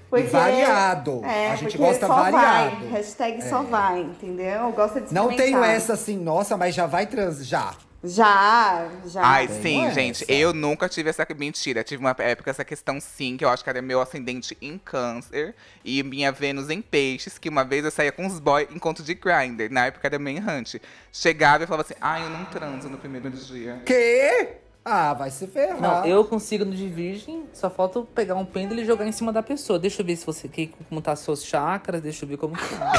[0.09, 1.21] Porque- variado.
[1.25, 2.75] É, a gente gosta só variado.
[2.75, 2.79] É.
[2.79, 2.89] vai.
[2.91, 4.71] Hashtag só vai, entendeu?
[4.71, 7.45] Gosta de Não tenho essa assim, nossa, mas já vai trans.
[7.45, 7.73] Já.
[8.03, 9.21] Já, já.
[9.23, 9.93] Ai, tem sim, essa.
[9.95, 10.25] gente.
[10.29, 11.25] Eu nunca tive essa.
[11.38, 14.77] Mentira, tive uma época essa questão, sim, que eu acho que era meu ascendente em
[14.77, 19.03] câncer e minha Vênus em peixes, que uma vez eu saía com os boys encontro
[19.03, 19.71] de grinder.
[19.71, 20.81] Na época era meio errante.
[21.12, 23.81] Chegava e falava assim: ai, eu não transo no primeiro dia.
[23.86, 24.57] Quê?
[24.89, 25.82] Ah, vai se ferrar.
[25.82, 29.34] Não, eu consigo no de virgem, só falta pegar um pêndulo e jogar em cima
[29.34, 29.78] da pessoa.
[29.78, 32.93] Deixa eu ver se você que, como tá seus chakras, deixa eu ver como tá.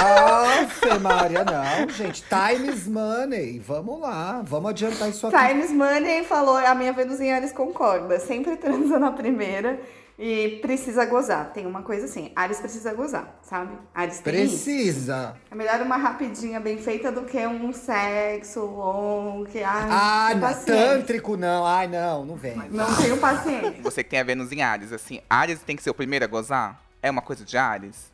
[0.00, 2.22] Nossa, Maria, não, gente.
[2.22, 3.58] Time is money.
[3.58, 5.36] Vamos lá, vamos adiantar isso aqui.
[5.36, 6.94] Times Money falou, a minha
[7.34, 8.20] Ares concorda.
[8.20, 9.80] Sempre transa na primeira
[10.24, 11.52] E precisa gozar.
[11.52, 12.30] Tem uma coisa assim.
[12.36, 13.76] Ares precisa gozar, sabe?
[13.92, 14.20] Ares.
[14.20, 15.34] Precisa.
[15.50, 19.46] É melhor uma rapidinha bem feita do que um sexo longo.
[19.46, 21.66] Que, ai, Ah, não, tântrico não.
[21.66, 22.54] Ai, não, não vem.
[22.70, 23.82] Não tenho paciência.
[23.82, 26.28] Você que tem a Vênus em Ares, assim, Ares tem que ser o primeiro a
[26.28, 26.80] gozar?
[27.02, 28.12] É uma coisa de Ares?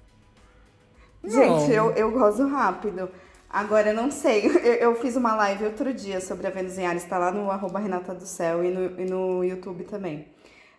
[1.22, 3.10] Gente, eu, eu gozo rápido.
[3.50, 4.46] Agora, eu não sei.
[4.64, 7.50] Eu, eu fiz uma live outro dia sobre a Vênus em Ares, tá lá no
[7.50, 10.26] arroba Renata do Céu e no, e no YouTube também.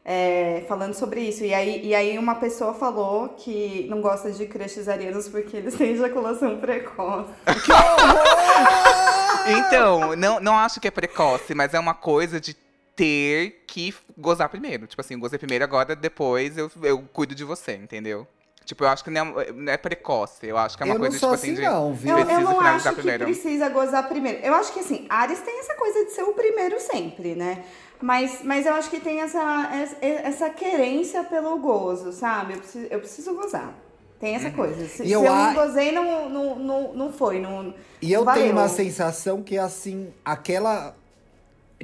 [0.04, 1.44] É, falando sobre isso.
[1.44, 5.76] E aí, e aí uma pessoa falou que não gosta de crushes arianos porque eles
[5.76, 7.32] têm ejaculação precoce.
[9.48, 12.56] Então, não, não acho que é precoce, mas é uma coisa de
[12.96, 14.86] ter que gozar primeiro.
[14.86, 18.28] Tipo assim, eu gozei primeiro, agora depois eu, eu cuido de você, entendeu?
[18.70, 20.46] Tipo, eu acho que não é, não é precoce.
[20.46, 21.62] Eu acho que é uma Eu coisa, tipo assim, assim, de.
[21.64, 22.16] não, viu?
[22.20, 23.26] Eu, eu não acho que primeiro.
[23.26, 24.46] precisa gozar primeiro.
[24.46, 27.64] Eu acho que assim, Ares tem essa coisa de ser o primeiro sempre, né?
[28.00, 32.54] Mas, mas eu acho que tem essa, essa, querência pelo gozo, sabe?
[32.54, 33.74] Eu preciso, eu preciso gozar.
[34.20, 34.88] Tem essa coisa.
[34.88, 37.40] Se, E se eu eu, não gozei, não, não, não, não foi.
[37.40, 38.44] Não, E eu valeu.
[38.44, 40.96] tenho uma sensação que, assim, aquela.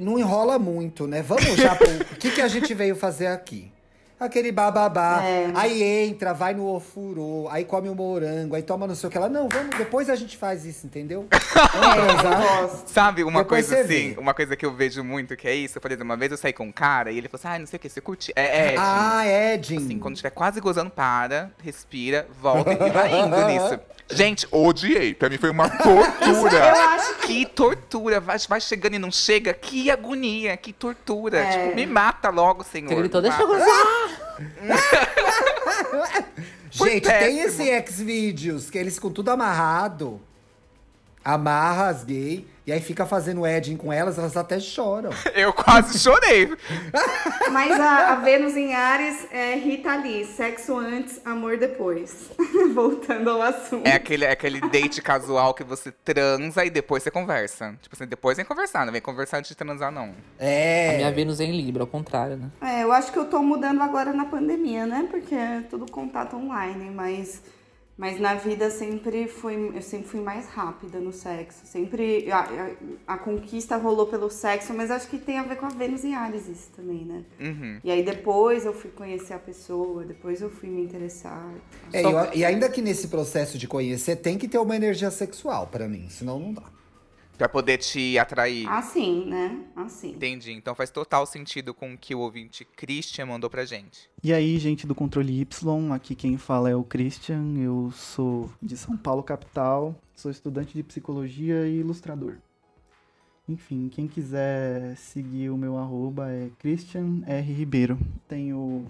[0.00, 1.20] Não enrola muito, né?
[1.20, 1.90] Vamos já pro.
[1.90, 3.72] O que, que a gente veio fazer aqui?
[4.18, 5.22] Aquele bababá.
[5.22, 5.50] É.
[5.54, 9.18] Aí entra, vai no ofurô, aí come o morango, aí toma não sei o que
[9.18, 9.28] lá.
[9.28, 11.26] Não, vamos, depois a gente faz isso, entendeu?
[11.30, 11.46] Vamos
[12.34, 12.88] É, eu gosto.
[12.88, 14.16] Sabe, uma Depois coisa assim, vê.
[14.18, 16.52] uma coisa que eu vejo muito que é isso, por exemplo, uma vez eu saí
[16.54, 18.32] com um cara e ele falou assim, ah, não sei o que, você curte?
[18.34, 19.76] É, é, Ah, Edin.
[19.76, 23.78] assim, quando estiver quase gozando, para, respira, volta e vai indo nisso.
[24.10, 25.14] Gente, Odiei.
[25.14, 26.72] Pra mim foi uma Eu tortura.
[26.72, 27.26] acho que.
[27.26, 31.38] que tortura, vai, vai chegando e não chega, que agonia, que tortura.
[31.38, 31.50] É.
[31.64, 32.88] Tipo, me mata logo, senhor.
[32.88, 33.66] Você gritou, deixa eu gozar!
[36.70, 40.20] Gente, tem esse Xvideos que eles com tudo amarrado.
[41.24, 42.46] Amarra as gay.
[42.66, 45.10] E aí fica fazendo Edin com elas, elas até choram.
[45.36, 46.52] Eu quase chorei.
[47.52, 52.28] Mas a, a Vênus em Ares é Rita Lee, sexo antes, amor depois.
[52.74, 53.86] Voltando ao assunto.
[53.86, 57.78] É aquele, é aquele date casual que você transa e depois você conversa.
[57.80, 60.12] Tipo assim, depois vem conversar, não vem conversar antes de transar, não.
[60.36, 60.90] É.
[60.90, 62.50] A minha Vênus é em Libra, ao contrário, né?
[62.60, 65.06] É, eu acho que eu tô mudando agora na pandemia, né?
[65.08, 67.40] Porque é tudo contato online, mas,
[67.98, 71.60] mas na vida sempre fui, eu sempre fui mais rápida no sexo.
[71.64, 75.66] Sempre a, a- a conquista rolou pelo sexo, mas acho que tem a ver com
[75.66, 77.24] a Vênus em Ares isso também, né?
[77.40, 77.80] Uhum.
[77.82, 81.48] E aí depois eu fui conhecer a pessoa, depois eu fui me interessar.
[81.92, 85.10] É, Só- eu- e ainda que nesse processo de conhecer, tem que ter uma energia
[85.10, 86.62] sexual pra mim, senão não dá.
[87.36, 88.66] Pra poder te atrair.
[88.68, 89.64] Assim, né?
[89.76, 90.10] Assim.
[90.10, 90.52] Entendi.
[90.52, 94.08] Então faz total sentido com o que o ouvinte Christian mandou pra gente.
[94.22, 98.76] E aí, gente do Controle Y, aqui quem fala é o Christian, eu sou de
[98.76, 102.36] São Paulo, capital, sou estudante de psicologia e ilustrador.
[103.48, 107.52] Enfim, quem quiser seguir o meu arroba é Christian R.
[107.52, 107.96] Ribeiro.
[108.26, 108.86] Tenho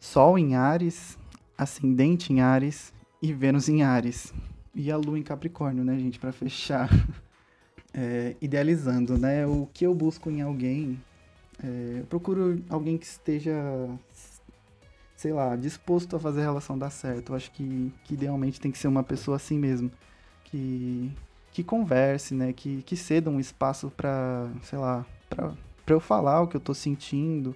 [0.00, 1.16] Sol em Ares,
[1.56, 4.34] Ascendente em Ares e Vênus em Ares.
[4.74, 6.88] E a Lua em Capricórnio, né, gente, pra fechar.
[7.94, 10.98] É, idealizando, né, o que eu busco em alguém
[11.62, 13.54] é, eu procuro alguém que esteja,
[15.16, 17.30] sei lá, disposto a fazer a relação dar certo.
[17.30, 19.90] Eu acho que, que idealmente tem que ser uma pessoa assim mesmo.
[20.44, 21.10] Que,
[21.52, 22.52] que converse, né?
[22.52, 25.54] Que, que ceda um espaço pra, sei lá, pra
[25.86, 27.54] eu falar o que eu tô sentindo.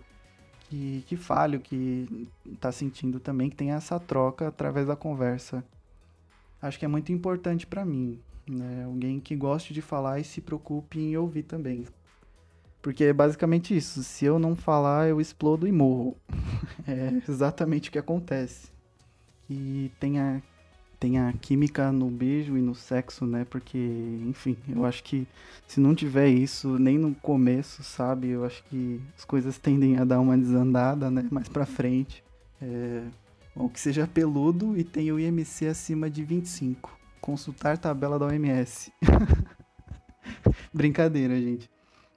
[0.68, 2.28] Que, que fale o que
[2.60, 3.50] tá sentindo também.
[3.50, 5.64] Que tenha essa troca através da conversa.
[6.62, 8.18] Acho que é muito importante pra mim.
[8.48, 8.84] Né?
[8.84, 11.84] Alguém que goste de falar e se preocupe em ouvir também.
[12.80, 14.04] Porque é basicamente isso.
[14.04, 16.16] Se eu não falar, eu explodo e morro.
[16.86, 18.70] É exatamente o que acontece.
[19.50, 20.40] E tem a,
[21.00, 23.44] tem a química no beijo e no sexo, né?
[23.44, 23.78] Porque,
[24.24, 25.26] enfim, eu acho que
[25.66, 28.28] se não tiver isso, nem no começo, sabe?
[28.28, 31.26] Eu acho que as coisas tendem a dar uma desandada, né?
[31.30, 32.22] Mais pra frente.
[32.62, 33.02] É,
[33.54, 36.96] bom, que seja peludo e tenha o IMC acima de 25.
[37.20, 38.92] Consultar tabela da OMS.
[40.72, 41.70] Brincadeira, gente.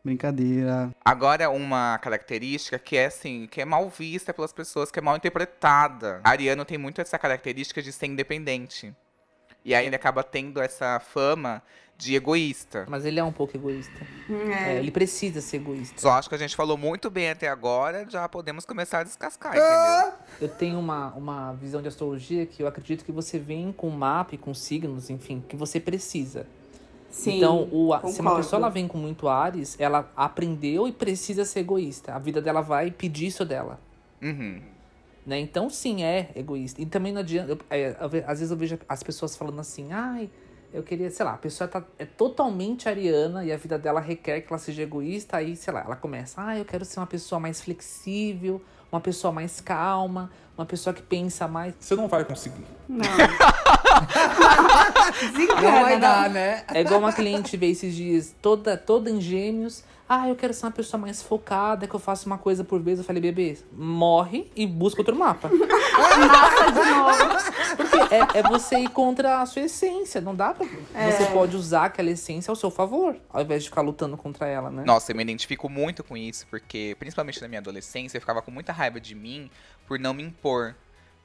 [0.04, 0.92] Brincadeira.
[1.04, 5.18] Agora, uma característica que é assim, que é mal vista pelas pessoas, que é mal
[5.18, 6.22] interpretada.
[6.24, 8.96] Ariano tem muito essa característica de ser independente.
[9.64, 11.62] E aí ele acaba tendo essa fama
[12.00, 12.86] de egoísta.
[12.88, 13.92] Mas ele é um pouco egoísta.
[14.30, 14.80] É, É.
[14.80, 16.00] ele precisa ser egoísta.
[16.00, 19.52] Só acho que a gente falou muito bem até agora, já podemos começar a descascar,
[19.54, 20.14] Ah!
[20.14, 20.20] entendeu?
[20.40, 24.34] Eu tenho uma, uma visão de astrologia que eu acredito que você vem com mapa
[24.34, 26.48] e com signos, enfim, que você precisa.
[27.12, 31.44] Sim, então, o, se uma pessoa ela vem com muito Ares, ela aprendeu e precisa
[31.44, 32.14] ser egoísta.
[32.14, 33.78] A vida dela vai pedir isso dela.
[34.22, 34.62] Uhum.
[35.26, 35.40] Né?
[35.40, 36.82] Então, sim, é egoísta.
[36.82, 37.52] E também não adianta.
[37.52, 40.30] eu- é, às vezes eu vejo as pessoas falando assim, ai,
[40.72, 44.42] Eu queria, sei lá, a pessoa tá, é totalmente ariana e a vida dela requer
[44.42, 47.40] que ela seja egoísta, aí, sei lá, ela começa, ah, eu quero ser uma pessoa
[47.40, 51.74] mais flexível, uma pessoa mais calma, uma pessoa que pensa mais.
[51.80, 52.66] Você não vai conseguir.
[52.88, 53.06] Não.
[55.19, 55.99] Não Desencana, vai não.
[55.99, 56.63] dar, né?
[56.73, 59.84] É igual uma cliente veio esses dias, toda, toda em gêmeos.
[60.08, 62.97] Ah, eu quero ser uma pessoa mais focada, que eu faço uma coisa por vez.
[62.97, 65.49] Eu falei, bebê, morre e busca outro mapa.
[65.54, 67.78] Massa de novo.
[67.78, 70.19] Porque é, é você ir contra a sua essência.
[70.19, 70.65] Não dá pra.
[70.65, 74.71] Você pode usar aquela essência ao seu favor, ao invés de ficar lutando contra ela,
[74.71, 74.84] né?
[74.84, 78.49] Nossa, eu me identifico muito com isso, porque, principalmente na minha adolescência, eu ficava com
[78.49, 79.47] muita raiva de mim
[79.86, 80.73] por não me impor.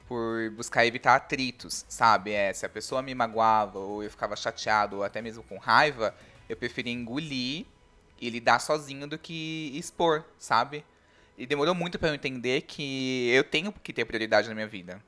[0.07, 2.31] Por buscar evitar atritos, sabe?
[2.31, 6.13] É, se a pessoa me magoava, ou eu ficava chateado, ou até mesmo com raiva,
[6.47, 7.65] eu preferia engolir
[8.21, 10.85] e lidar sozinho do que expor, sabe?
[11.37, 15.01] E demorou muito pra eu entender que eu tenho que ter prioridade na minha vida.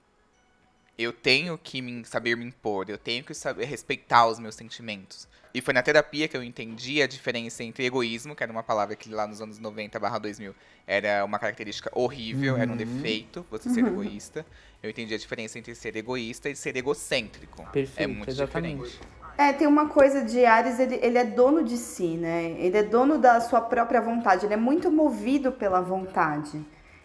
[0.97, 5.27] Eu tenho que me- saber me impor, eu tenho que saber respeitar os meus sentimentos.
[5.53, 8.95] E foi na terapia que eu entendi a diferença entre egoísmo, que era uma palavra
[8.95, 10.55] que lá nos anos 90 barra 2000
[10.87, 14.45] era uma característica horrível, era um defeito você ser egoísta.
[14.81, 17.63] Eu entendi a diferença entre ser egoísta e ser egocêntrico.
[17.71, 18.83] Perfeito, é muito exatamente.
[18.83, 19.17] diferente.
[19.37, 22.55] É, tem uma coisa de Ares, ele, ele é dono de si, né?
[22.57, 26.59] Ele é dono da sua própria vontade, ele é muito movido pela vontade.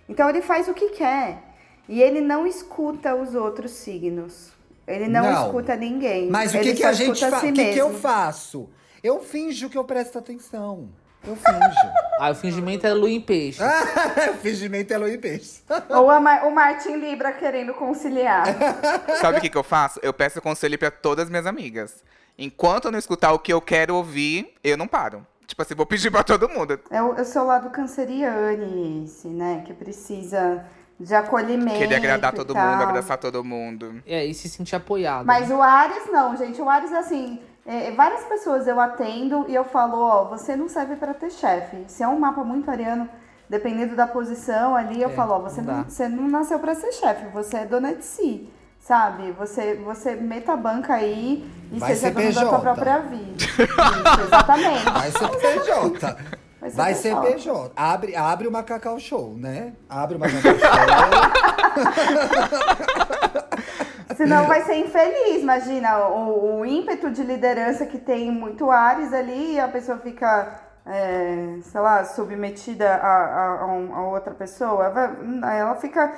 [0.08, 1.42] Então ele faz o que quer.
[1.88, 4.52] E ele não escuta os outros signos.
[4.86, 5.46] Ele não, Não.
[5.46, 6.28] escuta ninguém.
[6.30, 7.42] Mas o Ele que, que a gente escuta faz?
[7.42, 8.68] si O que, que eu faço?
[9.02, 10.88] Eu finjo que eu presto atenção.
[11.24, 11.92] Eu finjo.
[12.18, 13.60] Ah, o fingimento é lua em peixe.
[14.42, 15.62] Fingimento é Luiz Peixe.
[15.88, 18.44] Ou a Ma- o Martin Libra querendo conciliar.
[19.20, 20.00] Sabe o que, que eu faço?
[20.02, 22.02] Eu peço conselho pra todas as minhas amigas.
[22.36, 25.24] Enquanto eu não escutar o que eu quero ouvir, eu não paro.
[25.46, 26.80] Tipo assim, vou pedir pra todo mundo.
[26.90, 29.62] É o, é o seu lado canceriane esse, né?
[29.66, 30.64] Que precisa
[30.98, 31.78] de acolhimento.
[31.78, 34.02] Querer agradar todo mundo, abraçar todo mundo.
[34.06, 35.26] É, e se sentir apoiado.
[35.26, 35.54] Mas né?
[35.54, 36.60] o Ares não, gente.
[36.60, 40.96] O Ares, assim, é, várias pessoas eu atendo e eu falo, ó, você não serve
[40.96, 41.84] pra ter chefe.
[41.88, 43.08] Se é um mapa muito ariano,
[43.48, 46.74] dependendo da posição ali, eu É, falo, ó, você não não, você não nasceu pra
[46.74, 48.50] ser chefe, você é dona de si.
[48.80, 49.30] Sabe?
[49.38, 53.36] Você, você meta a banca aí e Vai seja dona da sua própria vida.
[53.38, 54.90] Isso, exatamente.
[54.90, 56.16] Vai ser PJ.
[56.60, 57.32] Vai ser Vai ser PJ.
[57.34, 57.72] PJ.
[57.76, 59.72] Abre, abre uma Cacau Show, né?
[59.88, 60.68] Abre uma Cacau Show.
[64.22, 69.54] Senão vai ser infeliz, imagina, o, o ímpeto de liderança que tem muito Ares ali
[69.54, 74.92] e a pessoa fica, é, sei lá, submetida a, a, a um- a outra pessoa,
[75.52, 76.12] ela fica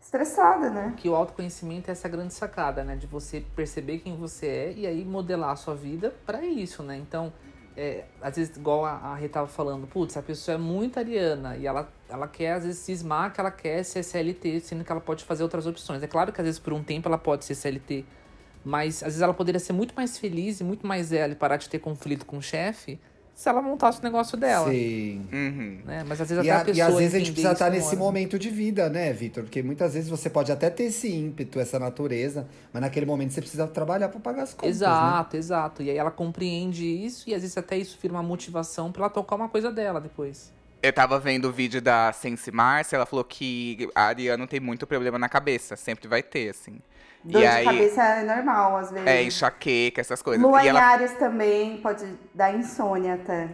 [0.00, 0.94] estressada, né?
[0.96, 2.96] Que o autoconhecimento é essa grande sacada, né?
[2.96, 6.96] De você perceber quem você é e aí modelar a sua vida pra isso, né?
[6.96, 7.30] Então,
[7.80, 11.56] é, às vezes, igual a, a Rê tava falando, putz, a pessoa é muito ariana
[11.56, 15.00] e ela, ela quer, às vezes, cismar que ela quer ser CLT, sendo que ela
[15.00, 16.02] pode fazer outras opções.
[16.02, 18.04] É claro que, às vezes, por um tempo ela pode ser CLT,
[18.62, 21.56] mas, às vezes, ela poderia ser muito mais feliz e muito mais ela e parar
[21.56, 23.00] de ter conflito com o chefe
[23.40, 25.26] se ela montasse o negócio dela, Sim.
[25.32, 25.78] Uhum.
[25.86, 26.04] né?
[26.06, 27.70] Mas, às vezes, E, até a a- pessoa e às vezes a gente precisa estar
[27.70, 28.06] nesse demora.
[28.06, 29.44] momento de vida, né, Vitor?
[29.44, 33.40] Porque muitas vezes você pode até ter esse ímpeto, essa natureza, mas naquele momento você
[33.40, 34.66] precisa trabalhar para pagar as contas.
[34.68, 34.70] Né?
[34.86, 35.82] Exato, exato.
[35.82, 39.10] E aí ela compreende isso e às vezes até isso vira uma motivação pra ela
[39.10, 40.52] tocar uma coisa dela depois.
[40.82, 44.86] Eu tava vendo o vídeo da Sense Márcia, ela falou que a Ariana tem muito
[44.86, 46.78] problema na cabeça, sempre vai ter, assim.
[47.22, 49.06] Dor e de aí, cabeça é normal, às vezes.
[49.06, 50.42] é enxaqueca, essas coisas.
[50.42, 53.48] Lua e em ela, Ares também pode dar insônia até.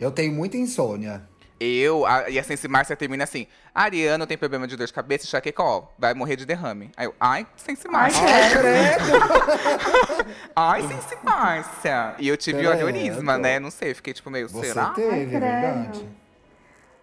[0.00, 1.22] Eu tenho muita insônia.
[1.60, 5.24] eu, a, e a Sense Márcia termina assim, Ariana tem problema de dor de cabeça,
[5.24, 6.90] enxaqueca, ó, vai morrer de derrame.
[6.96, 8.20] Aí eu, ai, Sense Márcia.
[8.26, 10.32] Ai, Credo!
[10.56, 12.14] Ai, Sense Márcia.
[12.18, 12.72] E eu tive Credo.
[12.72, 14.86] aneurisma, né, não sei, fiquei tipo meio, Você será?
[14.90, 16.08] teve, Ai, é verdade.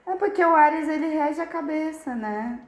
[0.05, 2.59] É porque o Ares, ele rege a cabeça, né?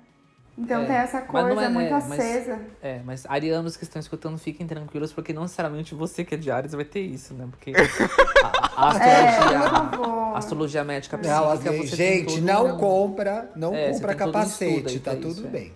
[0.63, 2.59] Então É, tem essa não coisa é- muito é, mas- acesa.
[2.81, 6.51] É, mas arianos que estão escutando, fiquem tranquilos, porque não necessariamente você que é de
[6.51, 7.47] Ares vai ter isso, né?
[7.49, 7.73] Porque
[8.75, 10.35] a, a É, astrologia, por favor.
[10.35, 11.23] a astrologia médica Não,
[11.57, 15.47] psíquica, você tem gente, todo não um- compra, não É, compra capacete, tá tudo isso,
[15.47, 15.49] é.
[15.49, 15.73] bem.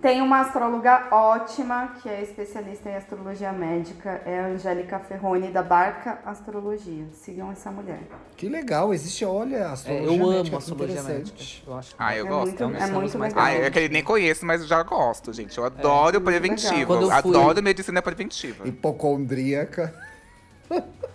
[0.00, 5.62] Tem uma astróloga ótima, que é especialista em astrologia médica, é a Angélica Ferroni, da
[5.62, 7.06] Barca Astrologia.
[7.12, 8.00] Sigam essa mulher.
[8.36, 11.32] Que legal, existe, olha, É, astrologia eu amo médica, que astrologia interessante.
[11.32, 11.70] médica.
[11.70, 11.94] Eu acho.
[11.98, 12.46] Ah, eu É gosto.
[12.46, 13.46] muito- É é muito mais legal.
[13.48, 15.56] Ah, é que ele nem conheço, mas eu já gosto, gente.
[15.56, 16.86] Eu adoro preventivo.
[16.86, 18.68] Quando eu fui- Adoro medicina preventiva.
[18.68, 19.94] Hipocondríaca.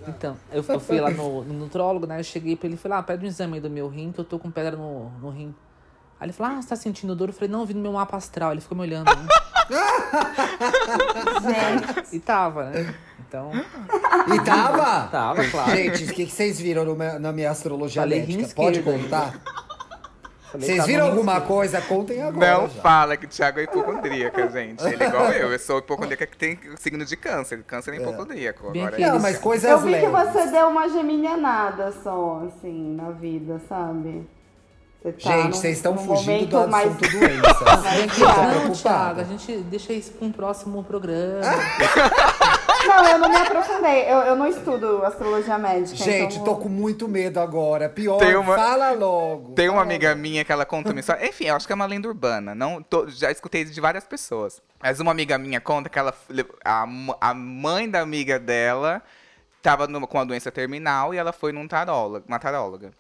[0.08, 2.20] Então, eu, eu fui lá no, no nutrólogo, né?
[2.20, 4.20] Eu cheguei pra ele e falei, ah, pede um exame aí do meu rim, que
[4.20, 5.54] eu tô com pedra no, no rim.
[6.22, 7.30] Aí ele falou, ah, você tá sentindo dor?
[7.30, 8.52] Eu falei, não, eu vi no meu mapa astral.
[8.52, 9.08] Ele ficou me olhando.
[9.08, 9.28] Né?
[11.42, 12.94] Gente, E tava, né?
[13.28, 13.52] Então,
[14.34, 15.08] E tava?
[15.08, 15.72] tava, claro.
[15.72, 19.34] Gente, o que, que vocês viram no meu- na minha astrologia Falei Pode contar?
[20.52, 21.82] Falei, Vocês tá viram no alguma coisa?
[21.82, 22.58] Contem agora.
[22.58, 22.82] Não já.
[22.82, 24.84] fala que o Thiago é hipocondríaca, gente.
[24.86, 25.52] Ele é igual eu.
[25.54, 27.64] Eu sou hipocondríaca que tem o signo de câncer.
[27.64, 28.70] Câncer é hipocondríaco.
[28.72, 30.34] Bem Agora que- é Não, mas coisas Eu vi que leves.
[30.34, 34.28] você deu uma geminianada só, assim, na vida, sabe?
[35.04, 37.02] Tá Gente, vocês estão fugindo do mais- assunto
[37.84, 38.72] mais Não, grave.
[38.72, 41.42] Thiago, a gente deixa isso para um próximo programa.
[42.86, 44.04] Não, eu não me aprofundei.
[44.12, 45.96] Eu, eu não estudo astrologia médica.
[45.98, 46.44] Gente, então...
[46.46, 47.88] tô com muito medo agora.
[47.88, 49.54] Pior, Tem uma- fala logo.
[49.54, 51.24] Tem uma amiga minha que ela conta uma história.
[51.28, 52.56] Enfim, eu acho que é uma lenda urbana.
[52.56, 54.62] Não, tô- já escutei de várias pessoas.
[54.82, 56.12] Mas uma amiga minha conta que ela,
[56.66, 56.86] a,
[57.22, 59.02] a mãe da amiga dela
[59.62, 62.92] tava numa- com uma doença terminal e ela foi num tarólogo, uma taróloga.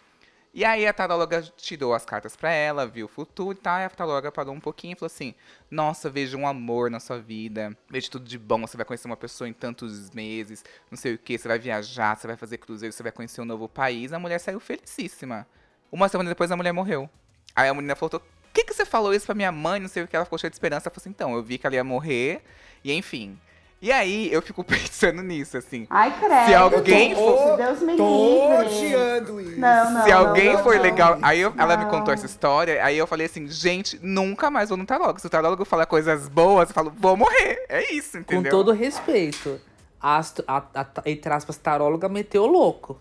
[0.54, 3.80] E aí a taróloga tirou as cartas pra ela, viu o futuro e tal.
[3.80, 5.34] E a taróloga parou um pouquinho e falou assim:
[5.70, 7.76] Nossa, vejo um amor na sua vida.
[7.90, 8.60] Vejo tudo de bom.
[8.62, 10.64] Você vai conhecer uma pessoa em tantos meses.
[10.90, 11.38] Não sei o que.
[11.38, 14.12] Você vai viajar, você vai fazer cruzeiro, você vai conhecer um novo país.
[14.12, 15.48] A mulher saiu felicíssima.
[15.90, 17.10] Uma semana depois a mulher morreu.
[17.56, 18.22] Aí a menina falou: Por
[18.54, 19.80] que, que você falou isso pra minha mãe?
[19.80, 20.18] Não sei o que.
[20.18, 20.90] Ela ficou cheia de esperança.
[20.90, 22.44] Ela falou assim: Então, eu vi que ela ia morrer.
[22.84, 23.40] E enfim.
[23.82, 25.88] E aí eu fico pensando nisso, assim.
[25.90, 26.46] Ai, credo.
[26.48, 28.66] Se alguém Deus for- Deus me Tô livre.
[28.96, 29.60] odiando isso.
[29.60, 30.04] Não, não.
[30.04, 30.82] Se alguém não, for não.
[30.84, 31.18] legal.
[31.22, 34.78] Aí eu- ela me contou essa história, aí eu falei assim, gente, nunca mais vou
[34.78, 35.20] no tarólogo.
[35.20, 37.66] Se o tarólogo falar coisas boas, eu falo, vou morrer.
[37.68, 38.52] É isso, Com entendeu?
[38.52, 39.60] todo respeito,
[40.00, 43.00] a, astro- a, a, entre aspas, taróloga meteu o louco.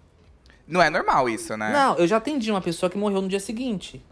[0.66, 1.72] Não é normal isso, né?
[1.72, 4.02] Não, eu já atendi uma pessoa que morreu no dia seguinte.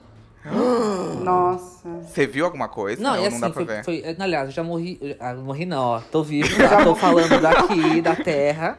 [1.25, 1.89] Nossa.
[2.03, 3.03] Você viu alguma coisa?
[3.03, 3.85] Não, Ou e assim, dá pra foi, ver.
[3.85, 4.99] foi- Aliás, eu já morri.
[5.01, 6.01] eu- Ah, morri não, ó.
[6.01, 8.79] Tô vivo, já tô falando daqui, da terra.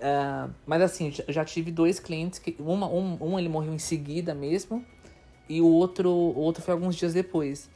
[0.00, 2.54] Ah, mas assim, já, já tive dois clientes que.
[2.58, 4.84] Uma, um, um ele morreu em seguida mesmo.
[5.48, 7.68] E o outro, o outro foi alguns dias depois.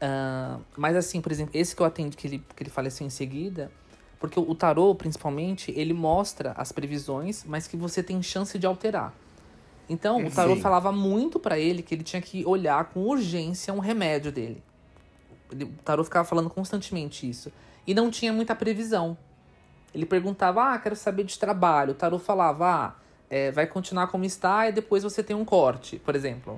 [0.00, 3.10] Ah, mas assim, por exemplo, esse que eu atendi que ele, que ele faleceu em
[3.10, 3.70] seguida.
[4.18, 9.14] Porque o tarô, principalmente, ele mostra as previsões, mas que você tem chance de alterar.
[9.90, 10.60] Então, o tarô Sim.
[10.60, 14.62] falava muito pra ele que ele tinha que olhar com urgência um remédio dele.
[15.50, 17.50] Ele- O tarô ficava falando constantemente isso.
[17.84, 19.18] E não tinha muita previsão.
[19.92, 21.90] Ele perguntava, ah, quero saber de trabalho.
[21.90, 22.94] O tarô falava, ah,
[23.28, 26.56] é, vai continuar como está e depois você tem um corte, por exemplo.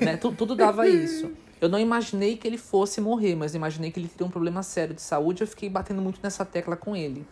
[0.00, 0.16] Né?
[0.16, 1.30] Tu- Tudo dava isso.
[1.60, 4.94] Eu não imaginei que ele fosse morrer, mas imaginei que ele teria um problema sério
[4.94, 5.42] de saúde.
[5.42, 7.26] Eu fiquei batendo muito nessa tecla com ele.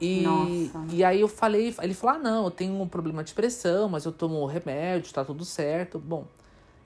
[0.00, 0.94] E, Nossa.
[0.94, 4.04] e aí eu falei, ele falou: ah, não, eu tenho um problema de pressão, mas
[4.04, 5.98] eu tomo remédio, tá tudo certo.
[5.98, 6.24] Bom,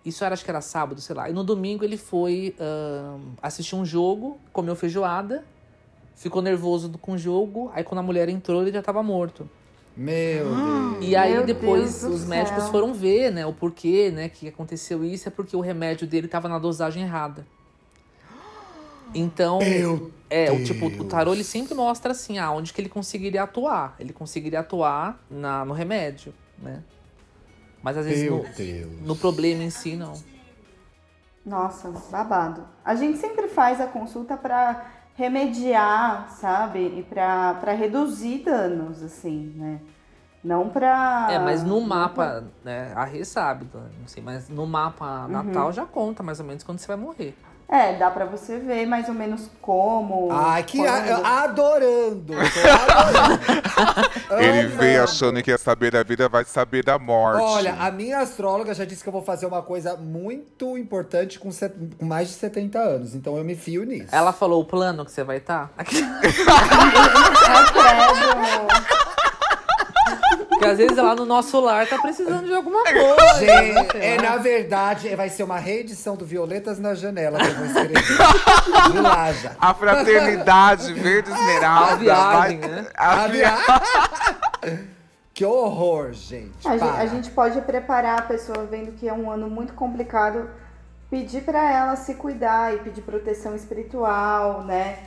[0.05, 1.29] isso era, acho que era sábado, sei lá.
[1.29, 5.45] E no domingo ele foi ahn, assistir um jogo, comeu feijoada,
[6.17, 7.71] ficou nervoso do- com o jogo.
[7.75, 9.49] Aí quando a mulher entrou, ele já tava morto.
[9.95, 11.05] meu Deus.
[11.05, 12.73] E aí Meu depois os médicos céu.
[12.73, 16.49] foram ver, né, o porquê, né, que aconteceu isso, é porque o remédio dele tava
[16.49, 17.47] na dosagem errada.
[19.15, 21.09] Então, Meu é, o tipo, o Deus.
[21.09, 23.95] tarô ele sempre mostra assim, ah, onde que ele conseguiria atuar.
[24.01, 26.83] Ele conseguiria atuar na, no remédio, né?
[27.83, 29.01] Mas às vezes no, Deus.
[29.03, 30.15] no problema em si, não.
[31.45, 32.67] Nossa, babado.
[32.83, 34.87] A gente sempre faz a consulta pra
[35.17, 36.79] remediar, sabe?
[36.79, 39.81] E pra, pra reduzir danos, assim, né?
[40.43, 41.29] Não pra.
[41.31, 45.85] É, mas no mapa, né, a Rê sabe, não sei, mas no mapa natal já
[45.85, 47.37] conta mais ou menos quando você vai morrer.
[47.75, 50.29] É, dá pra você ver mais ou menos como.
[50.31, 52.35] Ai, que a- adorando.
[52.35, 53.43] Adorando.
[54.39, 57.41] Ele veio achando que ia saber da vida, vai saber da morte.
[57.43, 61.51] Olha, a minha astróloga já disse que eu vou fazer uma coisa muito importante com,
[61.51, 63.15] set- com mais de 70 anos.
[63.15, 64.15] Então eu me fio nisso.
[64.15, 65.71] Ela falou o plano que você vai tá?
[65.81, 66.21] estar?
[67.73, 69.02] Credo.
[70.63, 73.39] Porque às vezes lá no nosso lar tá precisando de alguma coisa.
[73.41, 77.55] Gente, sei é, na verdade, vai ser uma reedição do Violetas na Janela que eu
[77.57, 78.03] vou escrever.
[78.93, 79.53] De lá já.
[79.61, 81.93] A fraternidade verde esmeralda.
[81.93, 82.87] A viagem, vai- né?
[82.97, 83.33] A A viagem.
[83.33, 84.83] via-
[85.35, 86.53] Que horror, gente.
[86.69, 86.99] A, gente, para.
[87.03, 90.49] a gente pode preparar a pessoa vendo que é um ano muito complicado,
[91.11, 94.99] pedir pra ela se cuidar e pedir proteção espiritual, né?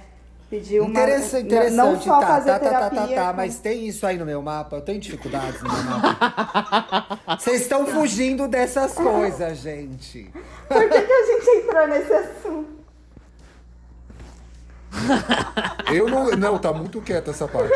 [0.50, 0.90] Pedir uma.
[0.90, 1.76] Interessante, interessante.
[1.76, 3.16] Não só tá, fazer tá, tá, tá, terapia.
[3.16, 4.76] tá, tá, com- mas tem isso aí no meu mapa.
[4.76, 7.20] Eu tenho dificuldades no meu mapa.
[7.40, 10.30] Vocês estão fugindo dessas coisas, gente.
[10.68, 12.76] Por que, que a gente entrou nesse assunto?
[15.94, 16.30] Eu não.
[16.32, 17.74] Não, tá muito quieta essa parte.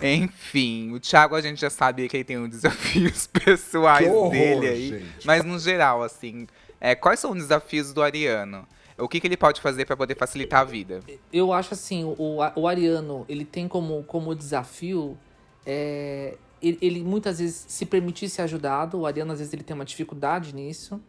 [0.00, 4.68] Enfim, o Thiago a gente já sabe que ele tem os desafios pessoais horror, dele
[4.68, 4.88] aí.
[4.88, 5.24] gente.
[5.26, 6.46] Mas no geral, assim,
[6.80, 8.66] é, quais são os desafios do Ariano?
[8.98, 11.00] O que, que ele pode fazer pra poder facilitar a vida?
[11.32, 15.16] Eu acho assim, o, o Ariano, ele tem como, como desafio
[15.64, 19.00] é, ele, ele muitas vezes se permitir ser ajudado.
[19.00, 21.00] O Ariano, às vezes, ele tem uma dificuldade nisso.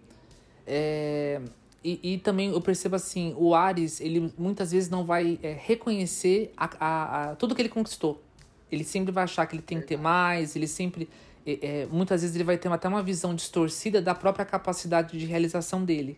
[0.66, 1.42] É,
[1.84, 6.54] e, e também eu percebo assim, o Ares, ele muitas vezes não vai é, reconhecer
[6.56, 8.22] a, a- a- tudo que ele conquistou.
[8.72, 11.10] Ele sempre vai achar que ele tem que ter mais, ele sempre.
[11.46, 15.26] é, é, muitas vezes ele vai ter até uma visão distorcida da própria capacidade de
[15.26, 16.18] realização dele.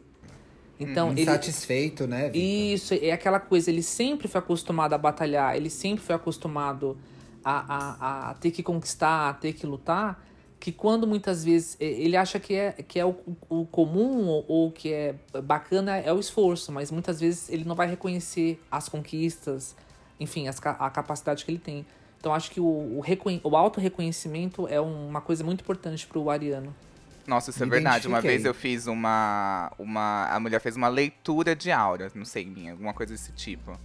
[0.80, 2.30] Então, ele, Insatisfeito, né?
[2.30, 2.42] Vitor?
[2.42, 6.98] isso, é aquela coisa, ele sempre foi acostumado a batalhar, ele sempre foi acostumado
[7.44, 10.22] a, a, a ter que conquistar, a ter que lutar,
[10.60, 13.16] que quando muitas vezes eh, ele acha que é, que é o,
[13.48, 17.76] o comum ou, ou que é bacana é o esforço, mas muitas vezes ele não
[17.76, 19.76] vai reconhecer as conquistas,
[20.20, 21.86] enfim, as, a capacidade que ele tem.
[22.20, 23.04] Então acho que o, o,
[23.44, 26.76] o auto-reconhecimento é uma coisa muito importante pro ariano.
[27.28, 28.08] Nossa, isso é verdade.
[28.08, 30.28] Uma vez eu fiz uma, uma.
[30.30, 33.80] A mulher fez uma leitura de aura, não sei, minha, alguma coisa desse tipo.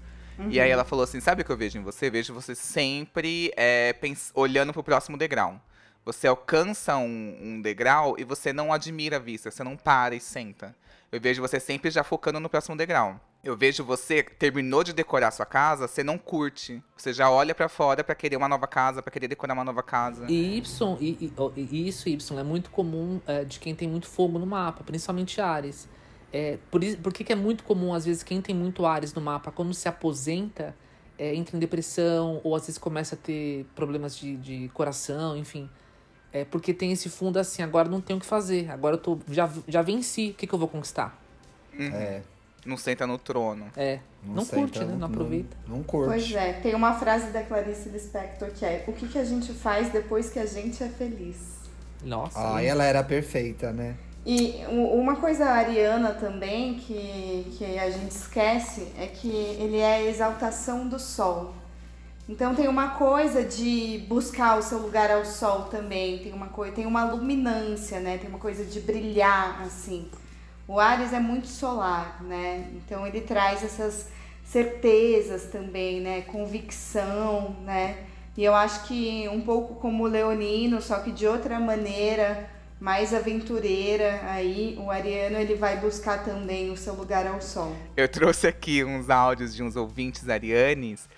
[0.49, 2.09] E aí ela falou assim: sabe o que eu vejo em você?
[2.11, 5.61] Vejo você sempre é, pens- olhando pro próximo degrau.
[6.05, 10.21] Você alcança um, um degrau e você não admira a vista, você não para e
[10.21, 10.75] senta.
[11.13, 13.21] Eu vejo você sempre já focando no próximo degrau.
[13.43, 16.83] Eu vejo você terminou de decorar sua casa, você não curte.
[16.97, 19.83] Você já olha pra fora pra querer uma nova casa, pra querer decorar uma nova
[19.83, 20.27] casa.
[20.29, 24.39] E Y, e, e- isso Y é muito comum é, de quem tem muito fogo
[24.39, 25.89] no mapa, principalmente Ares.
[26.33, 29.15] É, por, isso, por que, que é muito comum, às vezes, quem tem muito Ares
[29.15, 30.77] no mapa, quando se aposenta,
[31.19, 35.69] é, entra em depressão, ou às vezes começa a ter problemas de, de coração, enfim.
[36.33, 39.19] É porque tem esse fundo assim, agora não tenho o que fazer, agora eu tô,
[39.29, 41.19] já, já venci, o que, que eu vou conquistar?
[41.93, 42.23] É,
[42.65, 43.67] Não senta no trono.
[43.77, 44.97] É, não, sei, curte, né?
[44.99, 45.57] Não aproveita.
[45.67, 46.09] Não, curte.
[46.09, 49.53] Pois é, tem uma frase da Clarice Lispector que é: O que, que a gente
[49.53, 51.37] faz depois que a gente é feliz?
[52.05, 52.57] Nossa.
[52.57, 53.97] Ah, ela era perfeita, né?
[54.25, 60.03] E uma coisa ariana também que, que a gente esquece é que ele é a
[60.03, 61.55] exaltação do sol.
[62.29, 66.75] Então tem uma coisa de buscar o seu lugar ao sol também, tem uma coisa,
[66.75, 68.19] tem uma luminância, né?
[68.19, 70.09] Tem uma coisa de brilhar assim.
[70.71, 72.71] O Ares é muito solar, né?
[72.77, 74.09] Então ele traz essas
[74.45, 76.21] certezas também, né?
[76.21, 78.05] Convicção, né?
[78.37, 82.49] E eu acho que um pouco como o Leonino, só que de outra maneira,
[82.79, 87.75] mais aventureira, aí o Ariano ele vai buscar também o seu lugar ao sol.
[87.97, 91.09] Eu trouxe aqui uns áudios de uns ouvintes arianes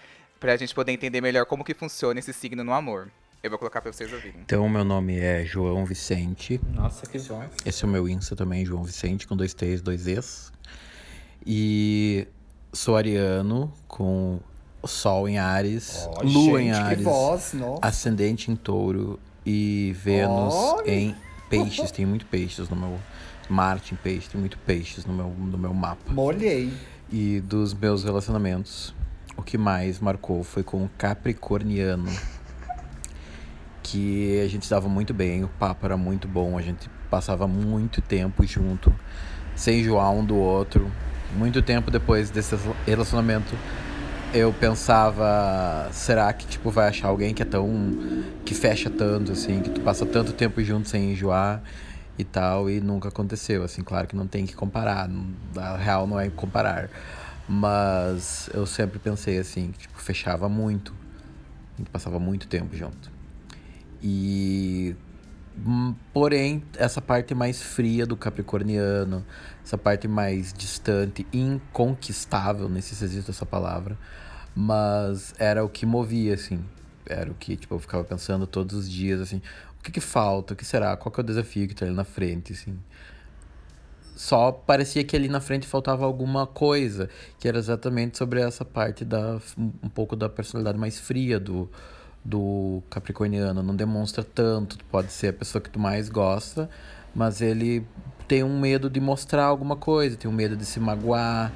[0.41, 3.11] pra gente poder entender melhor como que funciona esse signo no amor.
[3.43, 4.37] Eu vou colocar pra vocês ouvirem.
[4.41, 6.61] Então, meu nome é João Vicente.
[6.73, 7.51] Nossa, que voz.
[7.67, 10.53] Esse é o meu Insta também, João Vicente, com dois T's, dois Es.
[11.45, 12.29] E
[12.73, 14.39] sou ariano, com
[14.81, 17.81] o Sol em Ares, Ó, Lua em gente, que Ares, voz, nossa.
[17.83, 20.89] Ascendente em Touro e Vênus Olha!
[20.89, 21.17] em
[21.51, 21.91] Peixes.
[21.91, 22.97] Tem muito peixes no meu...
[23.49, 26.13] Marte em Peixes, tem muito peixes no meu, no meu mapa.
[26.13, 26.73] Molhei.
[27.11, 28.95] E dos meus relacionamentos,
[29.37, 32.09] o que mais marcou foi com um capricorniano.
[33.83, 37.47] Que a gente se dava muito bem, o papo era muito bom, a gente passava
[37.49, 38.95] muito tempo junto,
[39.55, 40.91] sem enjoar um do outro.
[41.37, 42.57] Muito tempo depois desse
[42.87, 43.57] relacionamento,
[44.35, 47.71] eu pensava, será que tipo vai achar alguém que é tão
[48.45, 51.63] que fecha tanto assim, que tu passa tanto tempo junto sem enjoar
[52.19, 55.09] e tal, e nunca aconteceu, assim, claro que não tem que comparar,
[55.57, 56.89] a real não é comparar.
[57.49, 60.95] Mas eu sempre pensei assim, que tipo, fechava muito.
[61.75, 63.11] A gente passava muito tempo junto.
[64.03, 64.97] E
[65.65, 69.25] hum, porém, essa parte mais fria do capricorniano,
[69.65, 73.97] essa parte mais distante, inconquistável, nem sei se existe essa palavra,
[74.55, 76.65] mas era o que movia, assim.
[77.07, 79.41] Era o que, tipo, eu ficava pensando todos os dias, assim,
[79.79, 80.55] o que que falta?
[80.55, 80.97] O que será?
[80.97, 82.79] Qual que é o desafio que tá ali na frente, assim?
[84.15, 89.05] Só parecia que ali na frente faltava alguma coisa, que era exatamente sobre essa parte
[89.05, 91.69] da um pouco da personalidade mais fria do
[92.25, 96.71] do capricorniano, não demonstra tanto, pode ser a pessoa que tu mais gosta,
[97.15, 97.85] mas ele
[98.29, 101.53] tem um medo de mostrar alguma coisa, tem um medo de se magoar.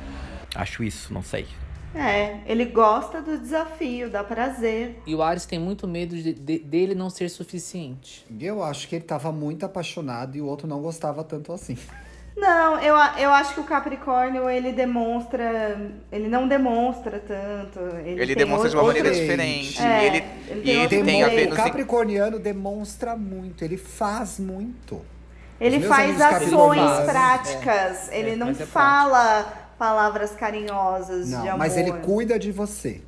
[0.54, 1.46] Acho isso, não sei.
[1.94, 5.00] É, ele gosta do desafio, dá prazer.
[5.06, 8.26] E o Ares tem muito medo de- de- dele não ser suficiente.
[8.28, 11.78] E eu acho que ele tava muito apaixonado e o outro não gostava tanto assim.
[12.36, 15.80] Não, eu, eu acho que o Capricórnio ele demonstra.
[16.12, 17.80] Ele não demonstra tanto.
[18.04, 19.82] Ele, Ele tem demonstra de uma maneira outro- diferente.
[19.82, 24.38] É, ele, ele tem ele tem a ver o no capricorniano demonstra muito, ele faz
[24.38, 25.00] muito.
[25.58, 28.10] Ele faz ações práticas.
[28.12, 31.58] Ele É, não é fala palavras carinhosas de Não, amor.
[31.58, 33.00] mas ele cuida de você.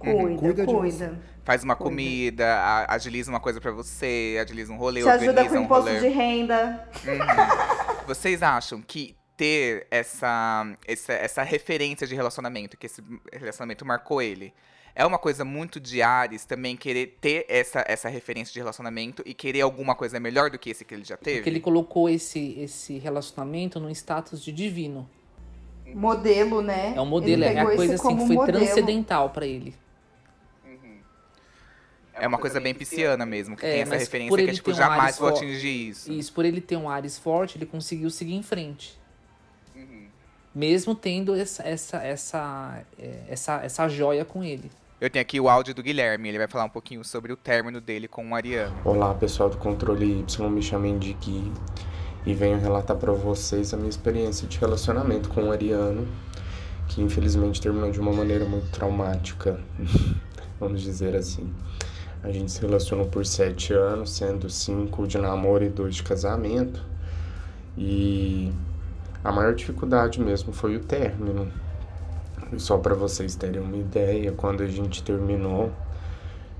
[0.00, 1.12] cuida, cuida cuida.
[1.44, 5.54] Faz uma comida, a- agiliza uma coisa pra você, agiliza um rolê, Te ajuda com
[5.56, 6.00] um imposto rolê.
[6.00, 6.88] de renda.
[8.06, 14.52] Vocês acham que ter essa, essa, essa referência de relacionamento, que esse relacionamento marcou ele,
[14.94, 19.34] é uma coisa muito de Ares também querer ter essa, essa referência de relacionamento e
[19.34, 21.38] querer alguma coisa melhor do que esse que ele já teve?
[21.38, 25.08] Porque ele colocou esse, esse relacionamento num status de divino.
[25.92, 26.92] Modelo, né?
[26.96, 28.58] É um modelo, Ele é a coisa assim que foi modelo.
[28.58, 29.74] transcendental pra ele.
[32.24, 34.74] É uma coisa bem pisciana mesmo, que É, tem essa referência que ele tipo, um
[34.74, 36.10] jamais vou atingir isso.
[36.10, 38.98] Isso, por ele ter um Ares forte, ele conseguiu seguir em frente.
[39.76, 40.06] Uhum.
[40.54, 44.70] Mesmo tendo essa, essa, essa, é, essa, essa joia com ele.
[44.98, 47.78] Eu tenho aqui o áudio do Guilherme, ele vai falar um pouquinho sobre o término
[47.78, 48.74] dele com o Ariano.
[48.86, 51.52] Olá pessoal do Controle Y, me chamem de Gui
[52.24, 56.08] e venho relatar para vocês a minha experiência de relacionamento com o Ariano,
[56.88, 59.60] que infelizmente terminou de uma maneira muito traumática,
[60.58, 61.52] vamos dizer assim.
[62.24, 66.82] A gente se relacionou por sete anos, sendo cinco de namoro e dois de casamento,
[67.76, 68.50] e
[69.22, 71.52] a maior dificuldade mesmo foi o término.
[72.56, 75.70] Só para vocês terem uma ideia, quando a gente terminou,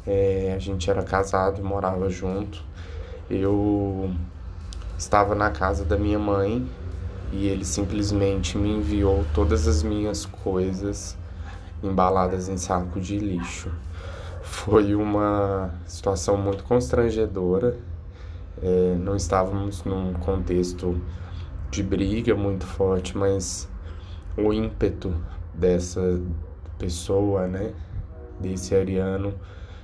[0.07, 2.62] é, a gente era casado e morava junto.
[3.31, 4.12] Eu
[4.99, 6.69] estava na casa da minha mãe
[7.33, 11.17] e ele simplesmente me enviou todas as minhas coisas
[11.83, 13.73] embaladas em saco de lixo.
[14.55, 17.76] Foi uma situação muito constrangedora.
[18.62, 20.98] É, não estávamos num contexto
[21.70, 23.68] de briga muito forte, mas
[24.38, 25.12] o ímpeto
[25.52, 26.18] dessa
[26.78, 27.74] pessoa, né,
[28.40, 29.34] desse ariano,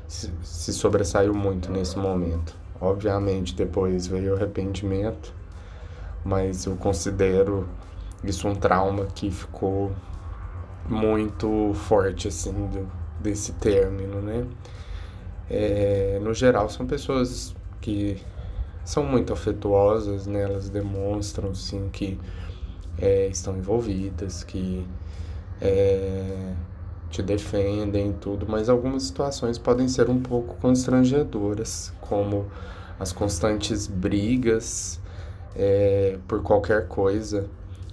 [0.06, 2.54] se, se sobressaiu muito nesse momento.
[2.80, 5.34] Obviamente, depois veio o arrependimento,
[6.24, 7.68] mas eu considero
[8.24, 9.90] isso um trauma que ficou
[10.88, 14.46] muito forte, assim, do, desse término, né?
[15.48, 18.22] É, no geral, são pessoas que
[18.84, 20.42] são muito afetuosas, né?
[20.42, 22.18] Elas demonstram, sim, que
[22.98, 24.86] é, estão envolvidas, que
[25.60, 26.54] é,
[27.10, 32.46] te defendem tudo, mas algumas situações podem ser um pouco constrangedoras, como
[32.98, 35.00] as constantes brigas
[35.56, 37.48] é, por qualquer coisa.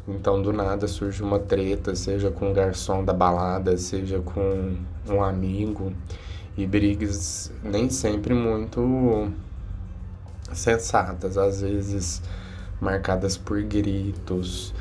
[0.08, 4.78] Então, do nada surge uma treta, seja com o garçom da balada, seja com
[5.10, 5.92] um amigo,
[6.58, 9.30] e brigas nem sempre muito
[10.54, 12.22] sensatas, às vezes
[12.80, 14.74] marcadas por gritos,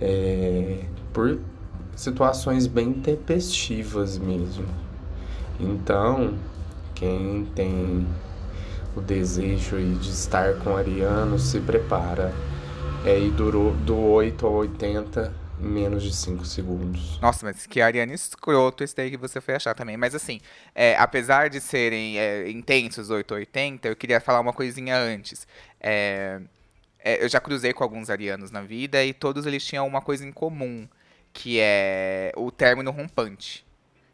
[0.00, 1.38] é, por
[1.94, 4.66] situações bem tempestivas mesmo.
[5.58, 6.34] Então,
[6.94, 8.06] quem tem
[8.96, 12.32] o desejo de estar com Ariano se prepara.
[13.04, 17.18] É ir do, do 8 a 80 em menos de 5 segundos.
[17.20, 19.96] Nossa, mas que Ariane escroto esse daí que você foi achar também.
[19.96, 20.38] Mas assim,
[20.74, 25.46] é, apesar de serem é, intensos 880, eu queria falar uma coisinha antes.
[25.80, 26.40] É,
[26.98, 30.26] é, eu já cruzei com alguns arianos na vida e todos eles tinham uma coisa
[30.26, 30.86] em comum,
[31.32, 33.64] que é o término rompante.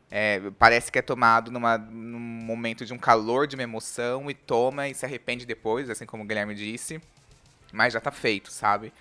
[0.09, 4.34] É, parece que é tomado numa, num momento de um calor, de uma emoção, e
[4.34, 7.01] toma e se arrepende depois, assim como o Guilherme disse.
[7.77, 8.93] Mas já tá feito, sabe?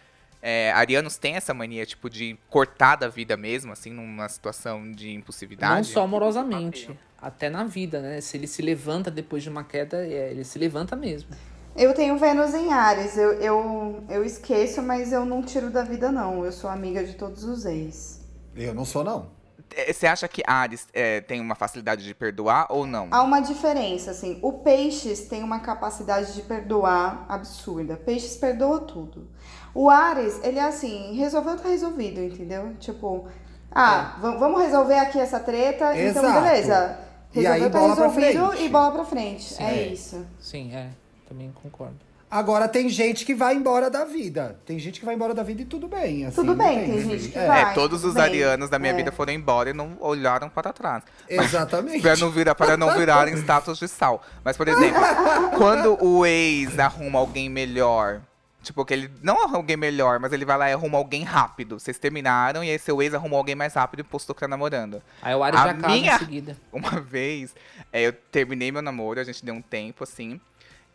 [0.42, 5.12] É, arianos têm essa mania, tipo, de cortar da vida mesmo, assim, numa situação de
[5.12, 5.76] impulsividade.
[5.76, 8.22] Não só amorosamente, até na vida, né?
[8.22, 11.30] Se ele se levanta depois de uma queda, é, ele se levanta mesmo.
[11.76, 13.18] Eu tenho Vênus em Ares.
[13.18, 16.46] Eu, eu, eu esqueço, mas eu não tiro da vida, não.
[16.46, 18.22] Eu sou amiga de todos os ex.
[18.56, 19.32] Eu não sou, não.
[19.76, 23.08] É, Você acha que Ares é, tem uma facilidade de perdoar ou não?
[23.12, 24.40] Há uma diferença, assim.
[24.42, 27.96] O Peixes tem uma capacidade de perdoar absurda.
[27.98, 29.28] Peixes perdoa tudo.
[29.74, 32.74] O Ares, ele é assim, resolveu, tá resolvido, entendeu?
[32.80, 33.28] Tipo,
[33.72, 36.42] ah, va- vamos resolver aqui essa treta, então Exato.
[36.42, 37.00] beleza.
[37.34, 38.64] E Resolveu, aí, tá bola pra resolvido frente.
[38.64, 39.62] e bola pra frente.
[39.62, 39.88] é, É.
[39.88, 40.26] isso.
[40.40, 40.90] Sim, é.
[41.28, 41.98] Também concordo.
[42.30, 44.60] Agora tem gente que vai embora da vida.
[44.66, 46.26] Tem gente que vai embora da vida e tudo bem.
[46.26, 47.62] assim, Tudo bem, tem gente que é, vai.
[47.62, 48.96] É, todos os bem, arianos da minha é.
[48.96, 51.04] vida foram embora e não olharam para trás.
[51.30, 52.02] Exatamente.
[52.02, 54.22] Para não, virar, para não virarem status de sal.
[54.44, 55.00] Mas, por exemplo,
[55.56, 58.20] quando o ex arruma alguém melhor,
[58.64, 61.80] tipo, que ele não arruma alguém melhor, mas ele vai lá e arruma alguém rápido.
[61.80, 65.02] Vocês terminaram e aí seu ex arrumou alguém mais rápido e postou que tá namorando.
[65.22, 66.58] Aí o Ares A já casa minha- em seguida.
[66.74, 67.56] Uma vez,
[67.94, 70.42] é, eu terminei meu namoro, a gente deu um tempo assim.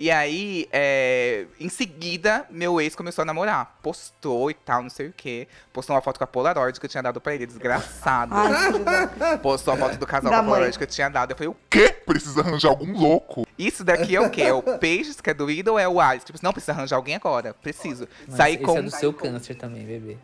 [0.01, 3.79] E aí, é, em seguida, meu ex começou a namorar.
[3.83, 5.47] Postou e tal, não sei o quê.
[5.75, 8.33] Postou uma foto com a Polaroid que eu tinha dado pra ele, desgraçado.
[8.35, 9.37] Ai.
[9.43, 10.53] Postou a foto do casal Da com a mãe.
[10.53, 11.33] Polaroid que eu tinha dado.
[11.33, 11.91] Eu falei, o Quê?
[11.91, 13.47] Precisa arranjar algum louco.
[13.59, 14.41] isso daqui é o quê?
[14.41, 16.25] É o Peixes que é do ou é o Ares?
[16.25, 17.53] Tipo, não precisa arranjar alguém agora.
[17.53, 18.09] Preciso.
[18.27, 18.79] Mas Saí esse com.
[18.79, 20.17] é do seu câncer também, bebê.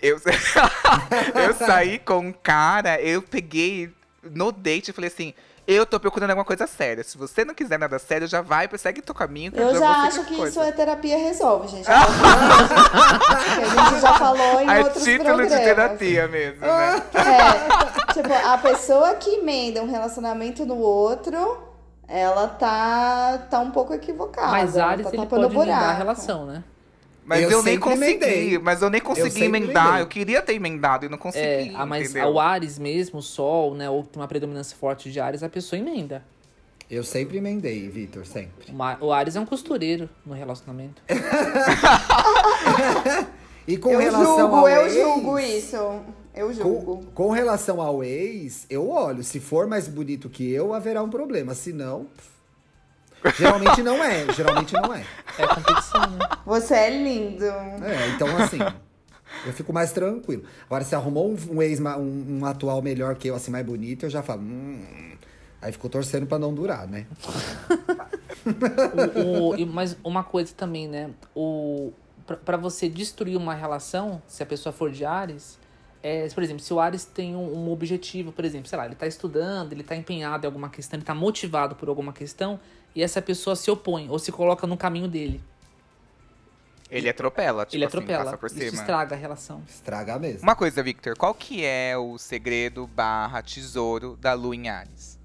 [0.00, 0.18] Eu,
[1.46, 5.34] eu saí com um cara, eu peguei no date e falei assim.
[5.70, 7.04] Eu tô procurando alguma coisa séria.
[7.04, 9.52] Se você não quiser nada sério, já vai, segue teu caminho.
[9.54, 10.48] Eu já acho que coisa.
[10.48, 11.84] isso é terapia resolve, gente.
[11.84, 15.52] Que a gente já falou em É outros título programas.
[15.52, 17.02] de terapia mesmo, né?
[17.12, 21.62] É, tipo, a pessoa que emenda um relacionamento no outro,
[22.08, 24.48] ela tá, tá um pouco equivocada.
[24.48, 26.64] Mas Ares, tá ele pode a relação, né?
[27.28, 28.24] Mas eu, Eu nem sempre consegui.
[28.24, 28.58] emendei.
[28.58, 29.84] Mas eu nem consegui sempre emendar.
[29.86, 30.02] emendei.
[30.02, 31.44] Eu queria ter emendado e não consegui.
[31.44, 32.30] É, ah, mas entendeu?
[32.30, 33.90] o Ares mesmo, o Sol, né?
[33.90, 36.24] Ou tem uma predominância forte de Ares, a pessoa emenda.
[36.90, 38.72] Eu sempre emendei, Vitor, sempre.
[38.98, 41.02] O Ares é um costureiro no relacionamento.
[43.68, 45.76] E com eu relação julgo, ao eu ex, julgo isso.
[46.34, 46.96] Eu julgo.
[46.96, 49.22] Com, com relação ao ex, eu olho.
[49.22, 51.54] Se for mais bonito que eu, haverá um problema.
[51.54, 52.04] Se não.
[52.06, 52.28] pff,
[53.36, 54.32] Geralmente não é.
[54.32, 55.04] Geralmente não é.
[55.38, 56.26] É competição, né?
[56.46, 57.44] Você é lindo.
[57.44, 58.58] É, então assim.
[59.46, 60.42] Eu fico mais tranquilo.
[60.66, 64.06] Agora, se arrumou um, um ex, um, um atual melhor que eu, assim, mais bonito,
[64.06, 64.40] eu já falo.
[64.40, 65.12] Hum,
[65.60, 67.06] aí ficou torcendo pra não durar, né?
[69.26, 71.10] O- o- mas uma coisa também, né?
[71.34, 71.92] O,
[72.26, 75.58] pra, pra você destruir uma relação, se a pessoa for de Ares,
[76.02, 78.94] é, por exemplo, se o Ares tem um, um objetivo, por exemplo, sei lá, ele
[78.94, 82.58] tá estudando, ele tá empenhado em alguma questão, ele tá motivado por alguma questão,
[82.98, 85.40] e essa pessoa se opõe ou se coloca no caminho dele.
[86.90, 88.24] Ele atropela, tipo ele assim, atropela.
[88.24, 88.72] passa por Isso cima.
[88.82, 89.62] estraga a relação.
[89.68, 90.42] Estraga mesmo.
[90.42, 95.16] Uma coisa, Victor, qual que é o segredo barra tesouro da Lua em Ares?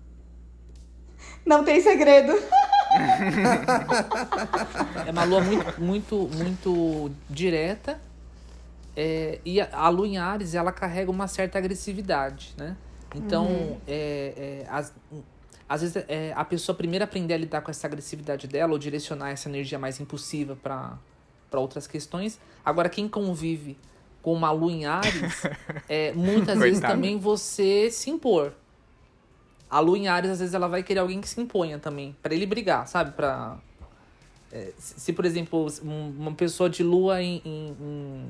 [1.44, 2.32] Não tem segredo.
[5.08, 8.00] É uma lua muito, muito, muito direta.
[8.96, 12.78] é, e a, a lua em Ares, ela carrega uma certa agressividade, né?
[13.16, 14.94] Então, é, é, as-
[15.74, 19.32] às vezes é, a pessoa primeiro aprender a lidar com essa agressividade dela ou direcionar
[19.32, 20.98] essa energia mais impulsiva para
[21.60, 22.40] outras questões.
[22.64, 23.76] Agora, quem convive
[24.22, 25.44] com uma lua em Ares,
[25.90, 28.54] é, muitas vezes também você se impor.
[29.70, 32.34] A lua em Ares, às vezes, ela vai querer alguém que se imponha também, para
[32.36, 33.12] ele brigar, sabe?
[33.14, 33.58] Pra,
[34.52, 38.26] é, se, por exemplo, um- uma pessoa de lua em, em- em,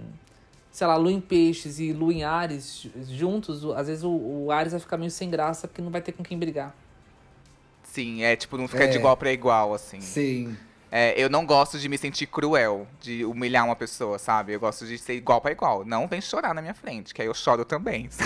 [0.72, 4.10] sei lá, lua em peixes e lua em Ares ju- juntos, às vezes o,
[4.46, 6.74] o Ares vai ficar meio sem graça porque não vai ter com quem brigar.
[7.94, 8.88] Sim, é tipo, não fica É.
[8.88, 10.02] de igual pra igual, assim.
[10.02, 10.58] Sim.
[10.96, 14.54] É, eu não gosto de me sentir cruel, de humilhar uma pessoa, sabe?
[14.54, 15.84] Eu gosto de ser igual pra igual.
[15.84, 18.10] Não vem chorar na minha frente, que aí eu choro também.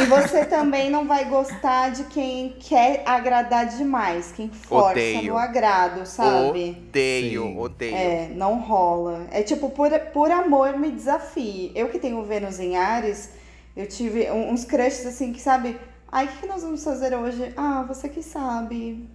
[0.00, 5.32] E você também não vai gostar de quem quer agradar demais, quem força Odeio.
[5.32, 6.70] no agrado, sabe?
[6.88, 7.58] Odeio, Sim.
[7.58, 7.94] odeio.
[7.96, 9.26] É, não rola.
[9.30, 11.70] É tipo, por, por amor me desafie.
[11.74, 13.30] Eu que tenho Vênus em Ares,
[13.76, 15.78] eu tive um- uns crushes assim que, sabe?
[16.14, 17.52] Ai, o que, que nós vamos fazer hoje?
[17.56, 19.10] Ah, você que sabe.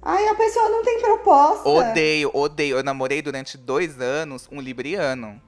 [0.00, 1.68] Ai, a pessoa não tem proposta.
[1.68, 2.76] Odeio, odeio.
[2.76, 5.42] Eu namorei durante dois anos um libriano.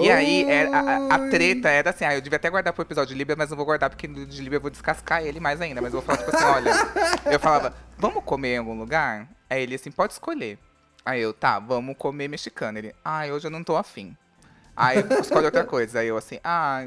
[0.00, 2.82] E aí, é- a, a- a treta era assim, ah, eu devia até guardar pro
[2.82, 5.60] episódio de Libra, mas não vou guardar porque de Libra eu vou descascar ele mais
[5.60, 5.82] ainda.
[5.82, 6.72] Mas eu vou falar, tipo assim, olha,
[7.32, 9.28] eu falava, vamos comer em algum lugar?
[9.50, 10.58] Aí ele assim, pode escolher.
[11.04, 12.78] Aí eu, tá, vamos comer mexicano.
[12.78, 14.16] Ele, ah, hoje eu não tô afim.
[14.76, 15.98] Aí escolhe outra coisa.
[15.98, 16.86] Aí eu assim, ah,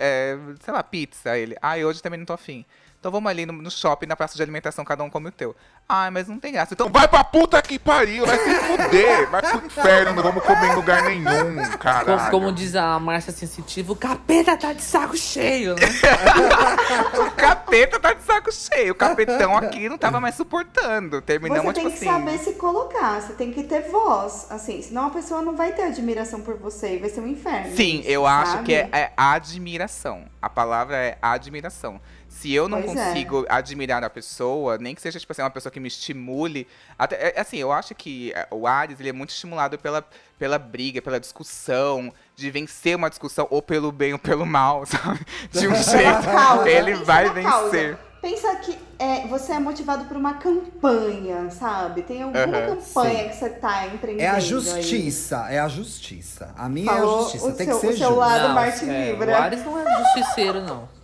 [0.00, 1.36] é, sei lá, pizza.
[1.36, 2.64] Ele, ah, hoje também não tô afim.
[3.00, 5.56] Então vamos ali no, no shopping, na praça de alimentação, cada um come o teu.
[5.88, 6.74] Ah, mas não tem graça.
[6.74, 10.66] Então Vai pra puta que pariu, vai se fuder, vai pro inferno, não vamos comer
[10.70, 12.30] em lugar nenhum, Como, caralho.
[12.30, 15.80] como diz a Márcia Sensitiva, o capeta tá de saco cheio, né?
[17.26, 18.92] O capeta tá de saco cheio.
[18.92, 21.22] O capetão aqui não tava mais suportando.
[21.22, 22.18] Terminamos, Você tem tipo que assim.
[22.18, 25.84] saber se colocar, você tem que ter voz, assim, senão a pessoa não vai ter
[25.84, 27.74] admiração por você e vai ser um inferno.
[27.74, 28.64] Sim, eu acho sabe?
[28.64, 30.26] que é, é admiração.
[30.42, 32.00] A palavra é admiração.
[32.30, 33.08] Se eu não Pois é.
[33.08, 36.66] consigo admirar a pessoa, nem que seja tipo assim, uma pessoa que me estimule.
[36.96, 40.02] Até, é, assim, eu acho que é, o Ares ele é muito estimulado pela,
[40.38, 45.20] pela briga, pela discussão, de vencer uma discussão, ou pelo bem ou pelo mal, sabe?
[45.50, 47.70] De um jeito, Causa, ele vai causa.
[47.70, 47.98] vencer.
[48.22, 52.02] Pensa que é, você é motivado por uma campanha, sabe?
[52.02, 53.28] Tem alguma Aham, campanha sim.
[53.30, 54.40] que você tá empreendendo É a aí.
[54.40, 56.54] justiça, é a justiça.
[56.56, 58.14] A minha é a Falou justiça, o tem seu- que ser o seu justo.
[58.20, 59.32] lado Não, Marte é, Libra.
[59.32, 60.99] o Ares não é justiceiro, não.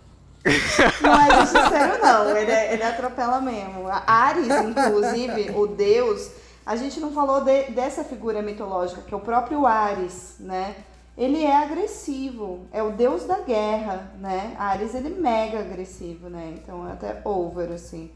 [1.01, 2.29] Não é justiceiro, não.
[2.37, 3.87] Ele, é- ele atropela mesmo.
[3.87, 6.29] A Ares, inclusive, o deus.
[6.65, 10.75] A gente não falou de- dessa figura mitológica, que é o próprio Ares, né?
[11.17, 14.55] Ele é agressivo, é o deus da guerra, né?
[14.59, 16.53] Ares, ele é mega agressivo, né?
[16.61, 18.11] Então, é até over, assim.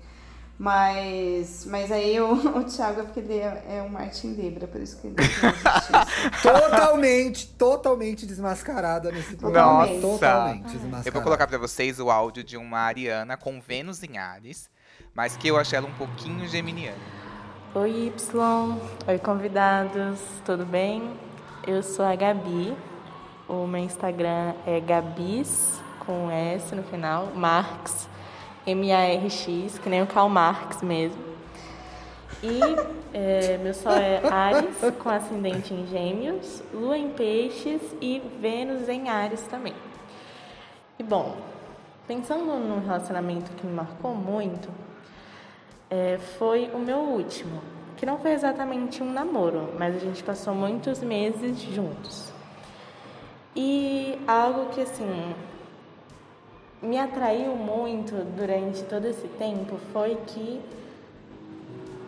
[0.61, 4.79] Mas, mas aí o, o Thiago é porque ele é, é um Martin Libra, por
[4.79, 5.15] isso que ele.
[6.43, 9.87] Totalmente, totalmente desmascarada nesse programa.
[9.87, 9.99] Nossa.
[9.99, 11.09] Totalmente desmascarada.
[11.09, 14.69] Eu vou colocar pra vocês o áudio de uma ariana com Vênus em Ares,
[15.15, 16.99] mas que eu achei ela um pouquinho geminiana.
[17.73, 18.77] Oi, Y.
[19.07, 20.19] Oi, convidados.
[20.45, 21.11] Tudo bem?
[21.65, 22.77] Eu sou a Gabi.
[23.49, 28.07] O meu Instagram é Gabis, com S no final, Marx,
[28.65, 31.31] M-A-R-X, que nem o Karl Marx mesmo.
[32.43, 32.59] E
[33.13, 39.09] é, meu sol é Ares, com ascendente em Gêmeos, Lua em Peixes e Vênus em
[39.09, 39.73] Ares também.
[40.97, 41.35] E bom,
[42.07, 44.69] pensando num relacionamento que me marcou muito,
[45.89, 47.61] é, foi o meu último,
[47.97, 52.31] que não foi exatamente um namoro, mas a gente passou muitos meses juntos.
[53.55, 55.35] E algo que assim
[56.81, 60.59] me atraiu muito durante todo esse tempo foi que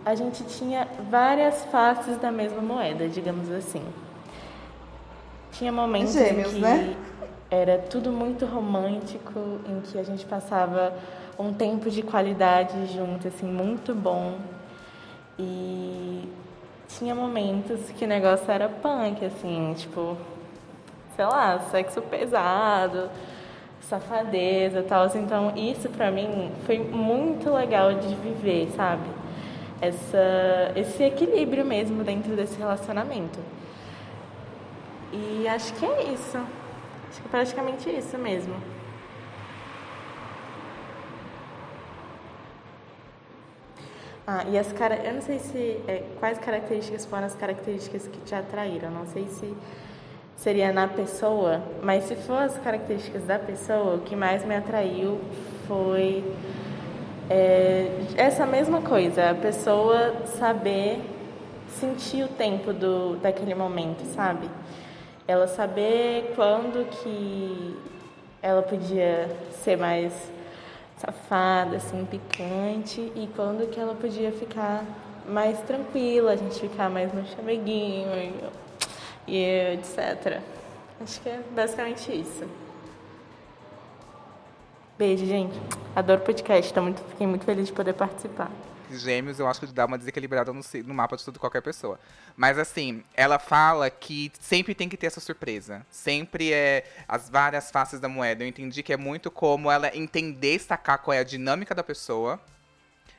[0.06, 3.84] a gente tinha várias faces da mesma moeda, digamos assim.
[5.52, 6.96] Tinha momentos Gêmeos, em que né?
[7.50, 10.94] era tudo muito romântico, em que a gente passava
[11.38, 14.38] um tempo de qualidade junto, assim, muito bom.
[15.38, 16.28] E
[16.88, 20.18] tinha momentos que o negócio era punk, assim, tipo,
[21.16, 23.10] sei lá, sexo pesado,
[23.90, 25.08] safadeza e tal.
[25.16, 29.08] Então, isso pra mim foi muito legal de viver, sabe?
[29.82, 33.40] Essa, esse equilíbrio mesmo dentro desse relacionamento.
[35.12, 36.38] E acho que é isso.
[37.10, 38.56] Acho que é praticamente isso mesmo.
[44.26, 44.96] Ah, e as cara...
[44.96, 48.90] eu não sei se é, quais características foram as características que te atraíram.
[48.90, 49.54] Não sei se
[50.44, 55.22] seria na pessoa, mas se for as características da pessoa, o que mais me atraiu
[55.70, 56.22] foi
[57.30, 57.88] é,
[58.18, 61.00] essa mesma coisa, a pessoa saber
[61.80, 64.50] sentir o tempo do, daquele momento, sabe?
[65.26, 67.78] Ela saber quando que
[68.42, 69.30] ela podia
[69.64, 70.12] ser mais
[70.98, 74.84] safada, assim, picante, e quando que ela podia ficar
[75.26, 78.10] mais tranquila, a gente ficar mais no chameguinho
[79.28, 80.42] e, etc.
[81.02, 82.48] Acho que é basicamente isso.
[84.98, 85.60] Beijo, gente.
[85.96, 86.74] Adoro podcast.
[86.74, 88.52] Tô muito, fiquei muito feliz de poder participar.
[88.92, 92.00] Gêmeos, eu acho que dá uma desequilibrada no, no mapa de tudo qualquer pessoa.
[92.36, 95.86] Mas assim, ela fala que sempre tem que ter essa surpresa.
[95.90, 98.44] Sempre é as várias faces da moeda.
[98.44, 102.40] Eu entendi que é muito como ela entender, sacar qual é a dinâmica da pessoa,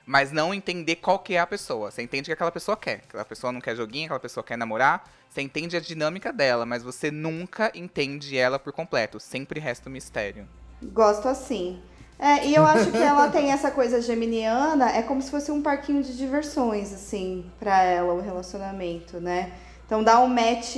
[0.06, 1.90] mas não entender qual que é a pessoa.
[1.90, 3.02] Você entende o que aquela pessoa quer.
[3.08, 5.08] Aquela pessoa não quer joguinho, aquela pessoa quer namorar.
[5.28, 9.18] Você entende a dinâmica dela, mas você nunca entende ela por completo.
[9.18, 10.46] Sempre resta um mistério.
[10.82, 11.82] Gosto assim.
[12.18, 15.60] É, e eu acho que ela tem essa coisa geminiana, é como se fosse um
[15.60, 19.52] parquinho de diversões, assim, pra ela, o relacionamento, né?
[19.84, 20.76] Então dá um match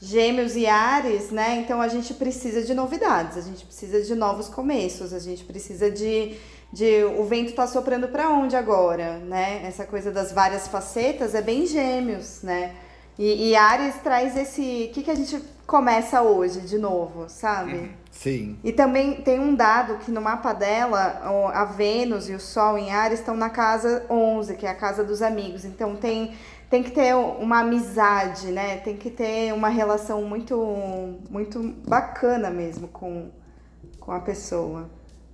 [0.00, 1.58] gêmeos e ares, né?
[1.58, 5.90] Então a gente precisa de novidades, a gente precisa de novos começos, a gente precisa
[5.90, 6.36] de.
[6.72, 9.62] De o vento tá soprando pra onde agora, né?
[9.64, 12.74] Essa coisa das várias facetas é bem gêmeos, né?
[13.18, 14.88] E, e Ares traz esse.
[14.90, 17.90] O que, que a gente começa hoje de novo, sabe?
[18.10, 18.58] Sim.
[18.62, 21.20] E também tem um dado que no mapa dela,
[21.52, 25.02] a Vênus e o Sol em Ares estão na casa 11, que é a casa
[25.02, 25.64] dos amigos.
[25.64, 26.34] Então tem,
[26.70, 28.78] tem que ter uma amizade, né?
[28.78, 33.30] Tem que ter uma relação muito, muito bacana mesmo com,
[33.98, 34.88] com a pessoa.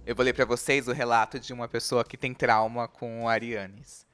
[0.05, 4.05] Eu vou ler pra vocês o relato de uma pessoa que tem trauma com arianes.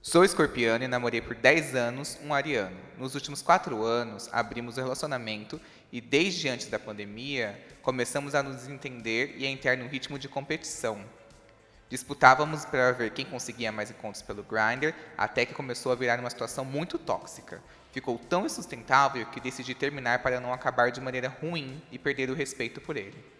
[0.00, 2.76] Sou escorpiano e namorei por 10 anos um ariano.
[2.96, 8.68] Nos últimos 4 anos, abrimos o relacionamento e desde antes da pandemia, começamos a nos
[8.68, 11.04] entender e a entrar num ritmo de competição.
[11.90, 16.30] Disputávamos para ver quem conseguia mais encontros pelo Grindr, até que começou a virar uma
[16.30, 17.60] situação muito tóxica.
[17.90, 22.34] Ficou tão insustentável que decidi terminar para não acabar de maneira ruim e perder o
[22.34, 23.31] respeito por ele.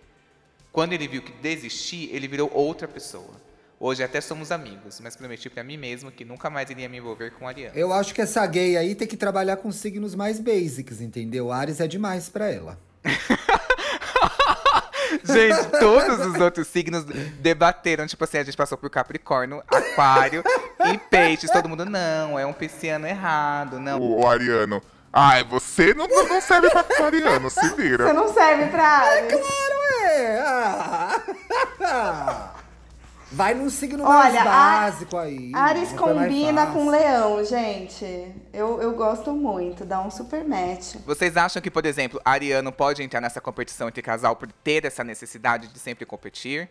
[0.73, 3.43] Quando ele viu que desisti, ele virou outra pessoa.
[3.79, 7.33] Hoje até somos amigos, mas prometi pra mim mesmo que nunca mais iria me envolver
[7.33, 7.77] com Ariana.
[7.77, 11.51] Eu acho que essa gay aí tem que trabalhar com signos mais basics, entendeu?
[11.53, 12.79] Ares é demais pra ela.
[15.25, 17.05] Gente, todos os outros signos
[17.41, 20.43] debateram, tipo assim, a gente passou por Capricórnio, Aquário
[20.93, 21.51] e Peixes.
[21.51, 24.01] Todo mundo, não, é um pisciano errado, não.
[24.01, 24.81] O, o Ariano.
[25.13, 28.07] Ai, você não, não serve pra Ariano, se vira.
[28.07, 29.33] Você não serve pra Ares.
[29.33, 29.82] Claro, é!
[30.45, 31.21] Ah.
[33.35, 35.51] Vai num signo mais Olha, a- básico aí.
[35.55, 38.05] Ares combina com leão, gente.
[38.53, 40.97] Eu, eu gosto muito, dá um super match.
[41.07, 45.03] Vocês acham que, por exemplo, Ariano pode entrar nessa competição entre casal por ter essa
[45.03, 46.69] necessidade de sempre competir?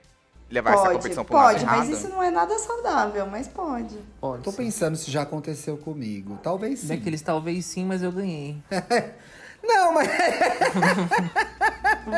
[0.52, 1.98] Levar essa Pode, competição pro lado pode, mas errado?
[1.98, 3.98] isso não é nada saudável, mas pode.
[4.20, 4.58] Pode Tô ser.
[4.58, 6.38] pensando se já aconteceu comigo.
[6.44, 6.88] Talvez sim.
[6.90, 8.62] Daqueles talvez sim, mas eu ganhei.
[9.64, 10.08] Não, mas.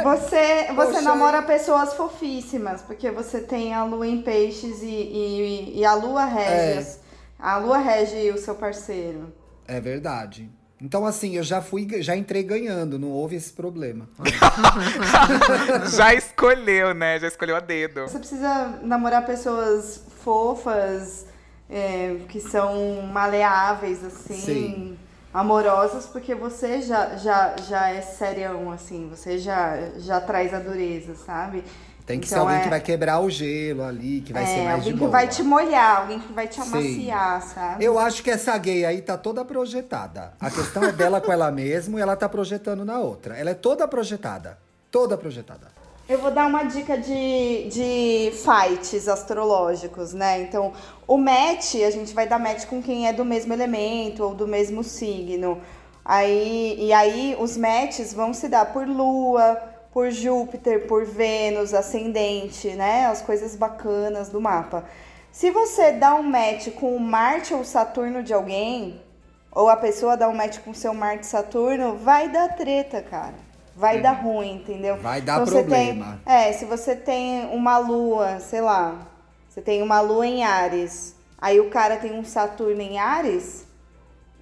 [0.04, 5.80] Você, você Poxa, namora pessoas fofíssimas, porque você tem a lua em peixes e, e,
[5.80, 6.88] e a lua rege.
[6.88, 6.96] É.
[7.38, 9.32] A lua rege o seu parceiro.
[9.68, 10.50] É verdade.
[10.82, 14.10] Então, assim, eu já fui, já entrei ganhando, não houve esse problema.
[15.96, 17.18] Já escolheu, né?
[17.20, 18.02] Já escolheu a dedo.
[18.02, 21.26] Você precisa namorar pessoas fofas,
[21.70, 24.98] é, que são maleáveis, assim, Sim.
[25.34, 31.16] Amorosas, porque você já, já, já é serião, assim, você já, já traz a dureza,
[31.16, 31.64] sabe?
[32.06, 34.46] Tem que ser Então alguém é- que vai quebrar o gelo ali, que vai é,
[34.46, 35.12] ser mais alguém de que boa.
[35.12, 36.62] vai te molhar, alguém que vai te Sim.
[36.62, 37.84] amaciar, sabe?
[37.86, 40.34] Eu acho que essa gay aí tá toda projetada.
[40.40, 43.38] A questão é dela com ela mesma e ela tá projetando na outra.
[43.38, 44.58] Ela é toda projetada.
[44.92, 45.68] Toda projetada.
[46.08, 50.42] Eu vou dar uma dica de, de fights astrológicos, né?
[50.42, 50.74] Então,
[51.08, 54.46] o match, a gente vai dar match com quem é do mesmo elemento ou do
[54.46, 55.62] mesmo signo.
[56.04, 59.58] Aí, e aí, os matches vão se dar por Lua,
[59.94, 63.06] por Júpiter, por Vênus, ascendente, né?
[63.06, 64.84] As coisas bacanas do mapa.
[65.32, 69.02] Se você dá um match com o Marte ou Saturno de alguém,
[69.50, 73.53] ou a pessoa dá um match com seu Marte e Saturno, vai dar treta, cara.
[73.76, 74.98] Vai dar ruim, entendeu?
[74.98, 76.22] Vai dar Então, você tem- problema.
[76.26, 79.08] é, se você tem uma lua, sei lá,
[79.50, 83.66] você tem uma lua em Ares, aí o cara tem um Saturno em Ares,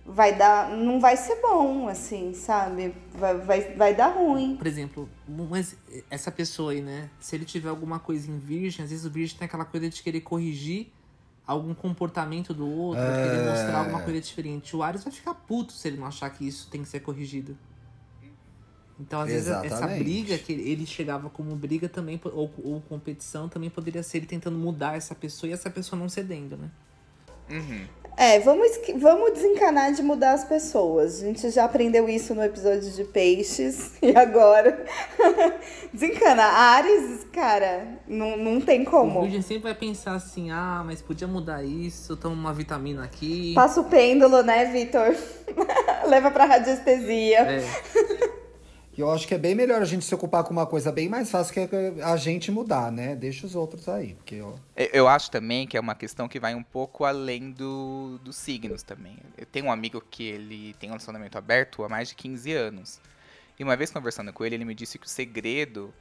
[0.05, 2.93] vai dar, não vai ser bom, assim, sabe?
[3.13, 4.57] Vai, vai, vai dar ruim.
[4.57, 5.75] Por exemplo, mas
[6.09, 7.09] essa pessoa aí, né?
[7.19, 10.03] Se ele tiver alguma coisa em virgem, às vezes o virgem tem aquela coisa de
[10.03, 10.91] querer corrigir
[11.47, 13.23] algum comportamento do outro, É.
[13.23, 14.75] querer mostrar alguma coisa diferente.
[14.75, 17.57] O Ares vai ficar puto se ele não achar que isso tem que ser corrigido.
[19.01, 20.03] Então, às vezes, essa Exatamente.
[20.03, 24.57] briga que ele chegava como briga também, ou, ou competição, também poderia ser ele tentando
[24.57, 26.69] mudar essa pessoa e essa pessoa não cedendo, né?
[27.49, 27.85] Uhum.
[28.17, 28.67] É, vamos,
[28.99, 31.23] vamos desencanar de mudar as pessoas.
[31.23, 34.85] A gente já aprendeu isso no episódio de peixes e agora.
[35.91, 36.53] desencanar.
[36.53, 39.21] Ares, cara, não, não tem O como.
[39.21, 43.53] virgem sempre vai pensar assim, ah, mas podia mudar isso, toma uma vitamina aqui.
[43.55, 45.15] Passa o pêndulo, né, Vitor?
[46.07, 47.39] Leva pra radiestesia.
[47.39, 48.30] É.
[48.97, 51.07] E eu acho que é bem melhor a gente se ocupar com uma coisa bem
[51.07, 53.15] mais fácil que a gente mudar, né?
[53.15, 54.15] Deixa os outros aí.
[54.15, 54.35] Porque.
[54.35, 58.35] Eu- Eu acho também que é uma questão que vai um pouco além do, dos
[58.35, 59.17] signos também.
[59.37, 62.99] Eu tenho um amigo que ele tem um relacionamento aberto há mais de 15 anos.
[63.57, 65.93] E uma vez conversando com ele, ele me disse que o segredo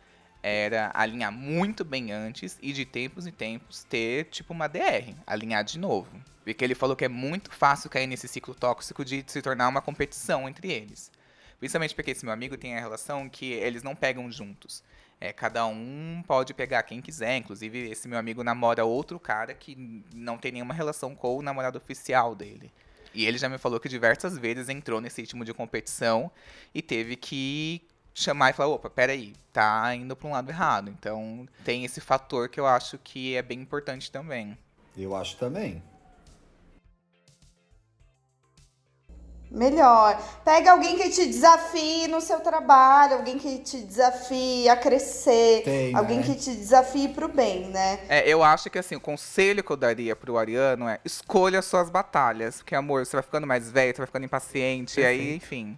[0.43, 5.63] era alinhar muito bem antes e de tempos em tempos ter tipo uma DR, alinhar
[5.63, 6.09] de novo.
[6.43, 9.83] Porque ele falou que é muito fácil cair nesse ciclo tóxico de se tornar uma
[9.83, 11.13] competição entre eles.
[11.61, 14.83] Principalmente porque esse meu amigo tem a relação que eles não pegam juntos.
[15.21, 17.37] É, cada um pode pegar quem quiser.
[17.37, 21.77] Inclusive, esse meu amigo namora outro cara que não tem nenhuma relação com o namorado
[21.77, 22.73] oficial dele.
[23.13, 26.31] E ele já me falou que diversas vezes entrou nesse ritmo de competição
[26.75, 27.83] e teve que
[28.15, 30.91] chamar e falar, opa, peraí, tá indo pra um lado errado.
[30.91, 34.57] Então tem esse fator que eu acho que é bem importante também.
[34.97, 35.83] Eu acho também.
[39.51, 40.17] Melhor.
[40.45, 45.95] Pega alguém que te desafie no seu trabalho, alguém que te desafie a crescer, Tem,
[45.95, 46.23] alguém né?
[46.25, 47.99] que te desafie pro bem, né?
[48.09, 51.91] É, eu acho que assim, o conselho que eu daria pro Ariano é escolha suas
[51.91, 52.59] batalhas.
[52.59, 55.77] Porque, amor, você vai ficando mais velho, você vai ficando impaciente, e aí, enfim.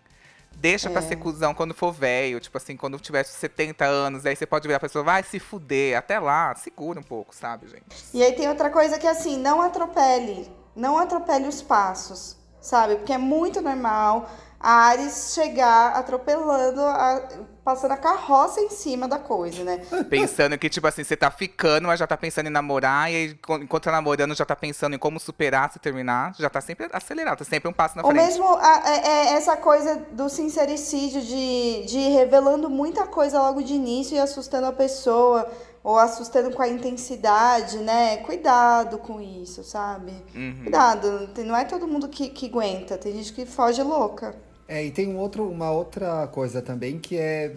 [0.54, 1.04] Deixa pra É.
[1.08, 2.38] ser cuzão quando for velho.
[2.38, 5.96] Tipo assim, quando tiver 70 anos, aí você pode virar pra pessoa, vai se fuder.
[5.96, 7.84] Até lá, segura um pouco, sabe, gente?
[8.12, 10.52] E aí tem outra coisa que é assim, não atropele.
[10.76, 12.96] Não atropele os passos, sabe?
[12.96, 14.30] Porque é muito normal
[14.64, 17.20] a Ares chegar atropelando, a-
[17.64, 19.78] passando a carroça em cima da coisa, né?
[20.08, 23.38] Pensando que, tipo assim, você tá ficando, mas já tá pensando em namorar, e aí,
[23.60, 27.38] enquanto tá namorando, já tá pensando em como superar, se terminar, já tá sempre acelerado,
[27.38, 28.24] tá sempre um passo na Ou frente.
[28.24, 33.62] mesmo a- é- é essa coisa do sincericídio, de, de ir revelando muita coisa logo
[33.64, 35.50] de início e assustando a pessoa,
[35.82, 38.18] ou assustando com a intensidade, né?
[38.18, 40.12] Cuidado com isso, sabe?
[40.34, 40.60] Uhum.
[40.62, 44.34] Cuidado, não é todo mundo que, que aguenta, tem gente que foge louca.
[44.68, 47.56] É, e tem um outro, uma outra coisa também que é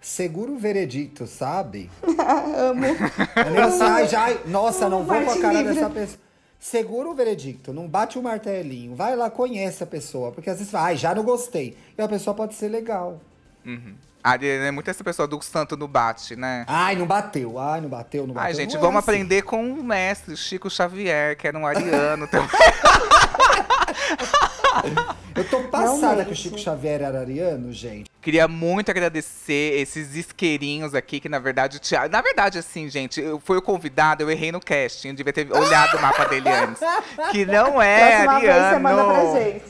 [0.00, 1.90] seguro o veredito, sabe?
[2.56, 2.84] Amo.
[2.84, 5.74] É assim, ai, já, ai, nossa, não vou com a cara livre.
[5.74, 6.24] dessa pessoa.
[6.58, 8.94] Segura o veredicto, não bate o martelinho.
[8.94, 10.32] Vai lá, conhece a pessoa.
[10.32, 11.76] Porque às vezes fala, ai, já não gostei.
[11.96, 13.20] E a pessoa pode ser legal.
[13.66, 13.94] Uhum.
[14.24, 16.64] A Ariana é muito essa pessoa do santo no bate, né?
[16.66, 17.58] Ai, não bateu.
[17.58, 18.48] Ai, não bateu, não bateu.
[18.48, 19.10] Ai, gente, Não é vamos assim.
[19.10, 22.48] aprender com o mestre Chico Xavier, que era um ariano também.
[25.36, 26.26] Eu tô passada Realmente.
[26.26, 28.08] que o Chico Xavier era ariano, gente.
[28.22, 32.10] Queria muito agradecer esses isqueirinhos aqui, que na verdade Thiago.
[32.12, 35.50] Na verdade, assim, gente, eu fui o convidado, eu errei no casting, eu devia ter
[35.52, 36.80] olhado o mapa dele antes.
[37.32, 39.34] Que não é Próxima vez você manda pra ariano.
[39.34, 39.64] gente.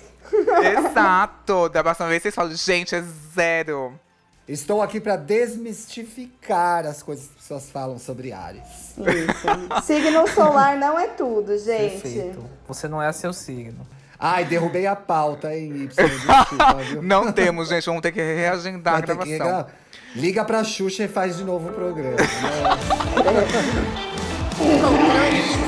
[0.91, 1.69] Exato.
[1.71, 3.03] Da próxima vez vocês falam, gente, é
[3.35, 3.99] zero.
[4.47, 8.63] Estou aqui pra desmistificar as coisas que as pessoas falam sobre Ares.
[8.99, 9.83] Isso.
[9.87, 12.03] Signo solar não é tudo, gente.
[12.03, 12.45] Perfeito.
[12.69, 13.87] Você não é seu signo.
[14.19, 15.89] Ai, derrubei a pauta, hein, Y.
[15.89, 17.03] Desculpa, viu?
[17.03, 19.57] Não temos, gente, vamos ter que reagendar a Vai ter que gravação.
[19.59, 19.75] regra-
[20.15, 22.17] Liga pra Xuxa e faz de novo o programa.
[22.17, 22.25] né?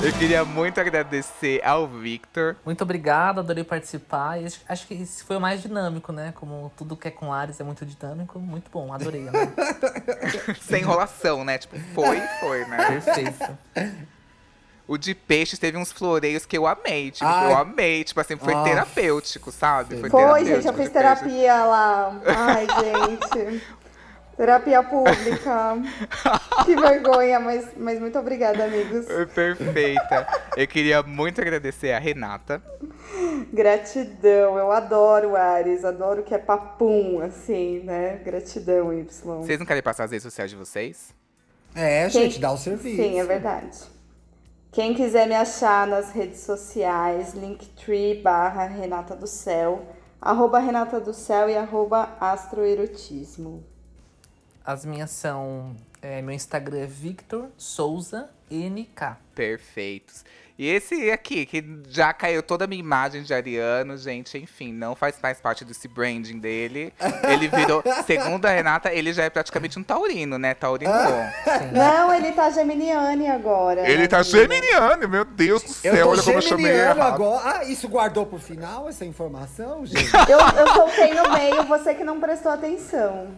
[0.00, 2.54] Eu queria muito agradecer ao Victor.
[2.64, 4.38] Muito obrigado, adorei participar.
[4.38, 6.32] Acho, acho que esse foi o mais dinâmico, né?
[6.36, 9.22] Como tudo que é com Ares é muito dinâmico, muito bom, adorei.
[9.22, 9.32] Né?
[10.62, 11.58] Sem enrolação, né?
[11.58, 12.76] Tipo, foi, foi, né?
[12.86, 13.58] Perfeito.
[14.86, 17.10] O de peixes teve uns floreios que eu amei.
[17.10, 17.52] Tipo, Ai.
[17.52, 18.04] eu amei.
[18.04, 18.62] Tipo assim, foi Ah.
[18.64, 19.98] terapêutico, sabe?
[20.00, 20.92] Foi, terapêutico gente, eu fiz de peixes.
[20.92, 22.20] terapia lá.
[22.24, 23.62] Ai, gente.
[24.38, 25.82] Terapia pública.
[26.64, 29.04] que vergonha, mas, mas muito obrigada, amigos.
[29.34, 30.28] Perfeita.
[30.56, 32.62] Eu queria muito agradecer a Renata.
[33.52, 38.20] Gratidão, eu adoro Ares, adoro que é papum, assim, né?
[38.24, 39.42] Gratidão, Y.
[39.42, 41.12] Vocês não querem passar as redes sociais de vocês?
[41.74, 43.02] É, Quem- gente, dá o serviço.
[43.02, 43.76] Sim, é verdade.
[44.70, 49.82] Quem quiser me achar nas redes sociais, linktree barra Renata do Céu,
[50.20, 53.64] arroba Renata do Céu e arroba astroerotismo.
[54.68, 55.74] As minhas são.
[56.02, 59.16] é, meu Instagram é Victor Souza NK.
[59.34, 60.26] Perfeitos.
[60.58, 64.96] E esse aqui, que já caiu toda a minha imagem de Ariano, gente, enfim, não
[64.96, 66.92] faz mais parte desse branding dele.
[67.28, 70.54] Ele virou, segundo a Renata, ele já é praticamente um taurino, né?
[70.54, 71.30] Taurino bom.
[71.72, 73.88] Não, ele tá geminiane agora.
[73.88, 74.38] Ele né, tá vida?
[74.38, 77.14] geminiano, meu Deus do Eu céu, olha como eu chamei geminiano errado.
[77.14, 77.42] agora.
[77.60, 80.10] Ah, isso guardou pro final, essa informação, gente?
[80.28, 83.28] Eu, eu soltei no meio, você que não prestou atenção.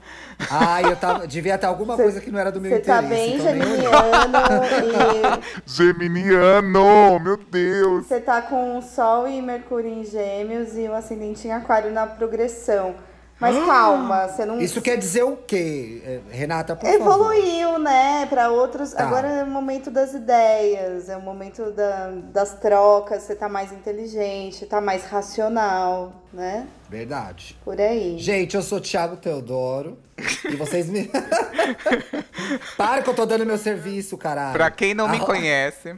[0.50, 3.02] Ah, eu tava, devia ter alguma Cê- coisa que não era do meu Você interesse.
[3.02, 3.74] tá bem então nem olhei.
[3.74, 8.06] geminiano e Geminiano, meu Deus.
[8.06, 12.94] você tá com Sol e Mercúrio em Gêmeos e o ascendente em Aquário na progressão.
[13.40, 14.60] Mas calma, você não.
[14.60, 17.32] Isso quer dizer o quê, eh, Renata, por favor?
[17.34, 18.92] Evoluiu, né, para outros.
[18.92, 19.02] Tá.
[19.02, 23.22] Agora é o momento das ideias, é o momento da- das trocas.
[23.22, 26.66] Você tá mais inteligente, tá mais racional, né?
[26.90, 27.56] Verdade.
[27.64, 28.18] Por aí.
[28.18, 29.96] Gente, eu sou Thiago Teodoro.
[30.44, 31.10] e vocês me.
[32.76, 34.52] Para que eu tô dando meu serviço, caralho.
[34.52, 35.94] Pra quem não me Ah, conhece,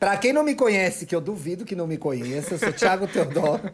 [0.00, 3.06] Pra quem não me conhece, que eu duvido que não me conheça, eu sou Thiago
[3.06, 3.70] Teodoro.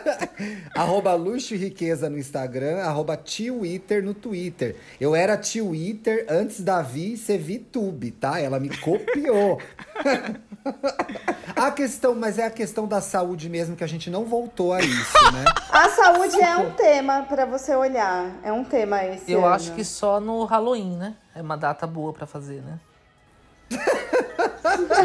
[0.74, 4.76] arroba luxo e riqueza no Instagram, arroba Twitter no Twitter.
[4.98, 8.40] Eu era Twitter antes da Vi ser VTube, tá?
[8.40, 9.60] Ela me copiou.
[11.54, 14.80] a questão, mas é a questão da saúde mesmo, que a gente não voltou a
[14.80, 15.44] isso, né?
[15.70, 18.38] A saúde é um tema pra você olhar.
[18.42, 19.54] É um tema esse Eu ano.
[19.54, 21.14] acho que só no Halloween, né?
[21.34, 22.78] É uma data boa pra fazer, né?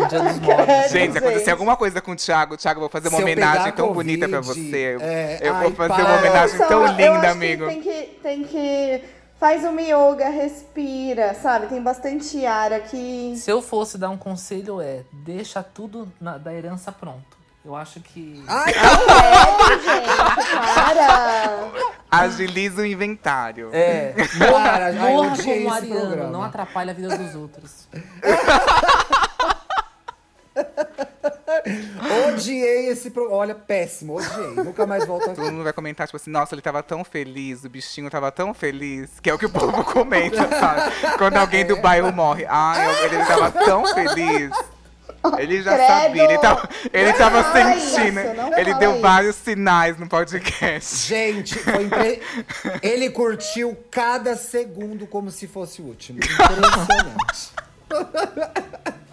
[0.10, 0.66] Dia dos Mortos.
[0.68, 1.18] Gente, se gente.
[1.18, 4.04] acontecer alguma coisa com o Thiago, Thiago, eu vou fazer uma Se homenagem tão Covid,
[4.18, 4.98] bonita pra você.
[5.02, 6.06] é, eu ai, vou fazer para.
[6.06, 7.68] uma homenagem tão eu linda, amigo.
[7.68, 9.04] Que tem que tem que
[9.40, 11.68] faz uma yoga, respira, sabe?
[11.68, 13.34] Tem bastante ar aqui.
[13.38, 17.38] Se eu fosse dar um conselho, é deixa tudo na- da herança pronto.
[17.66, 18.42] Eu acho que.
[18.48, 21.70] Ai, Credo, gente, para.
[22.10, 23.70] Agiliza o inventário.
[23.74, 24.14] É.
[24.50, 27.90] Morra odiei como esse Ariano, não atrapalha a vida dos outros.
[32.30, 33.38] Odiei esse programa.
[33.38, 34.64] Olha, péssimo, odiei.
[34.64, 35.36] Nunca mais volto aqui.
[35.36, 38.54] Todo mundo vai comentar, tipo assim, nossa, ele tava tão feliz, o bichinho tava tão
[38.54, 39.20] feliz.
[39.20, 41.18] Que é o que o povo comenta, sabe?
[41.18, 42.46] Quando alguém do bairro morre.
[42.48, 44.52] Ai, ele tava tão feliz.
[45.38, 45.88] Ele já Credo!
[45.88, 48.20] sabia, ele tava, ele tava sentindo.
[48.58, 49.02] ele deu isso.
[49.02, 51.08] vários sinais no podcast.
[51.08, 52.22] Gente, foi impre...
[52.82, 56.20] ele curtiu cada segundo como se fosse o último.
[56.24, 57.52] Impressionante.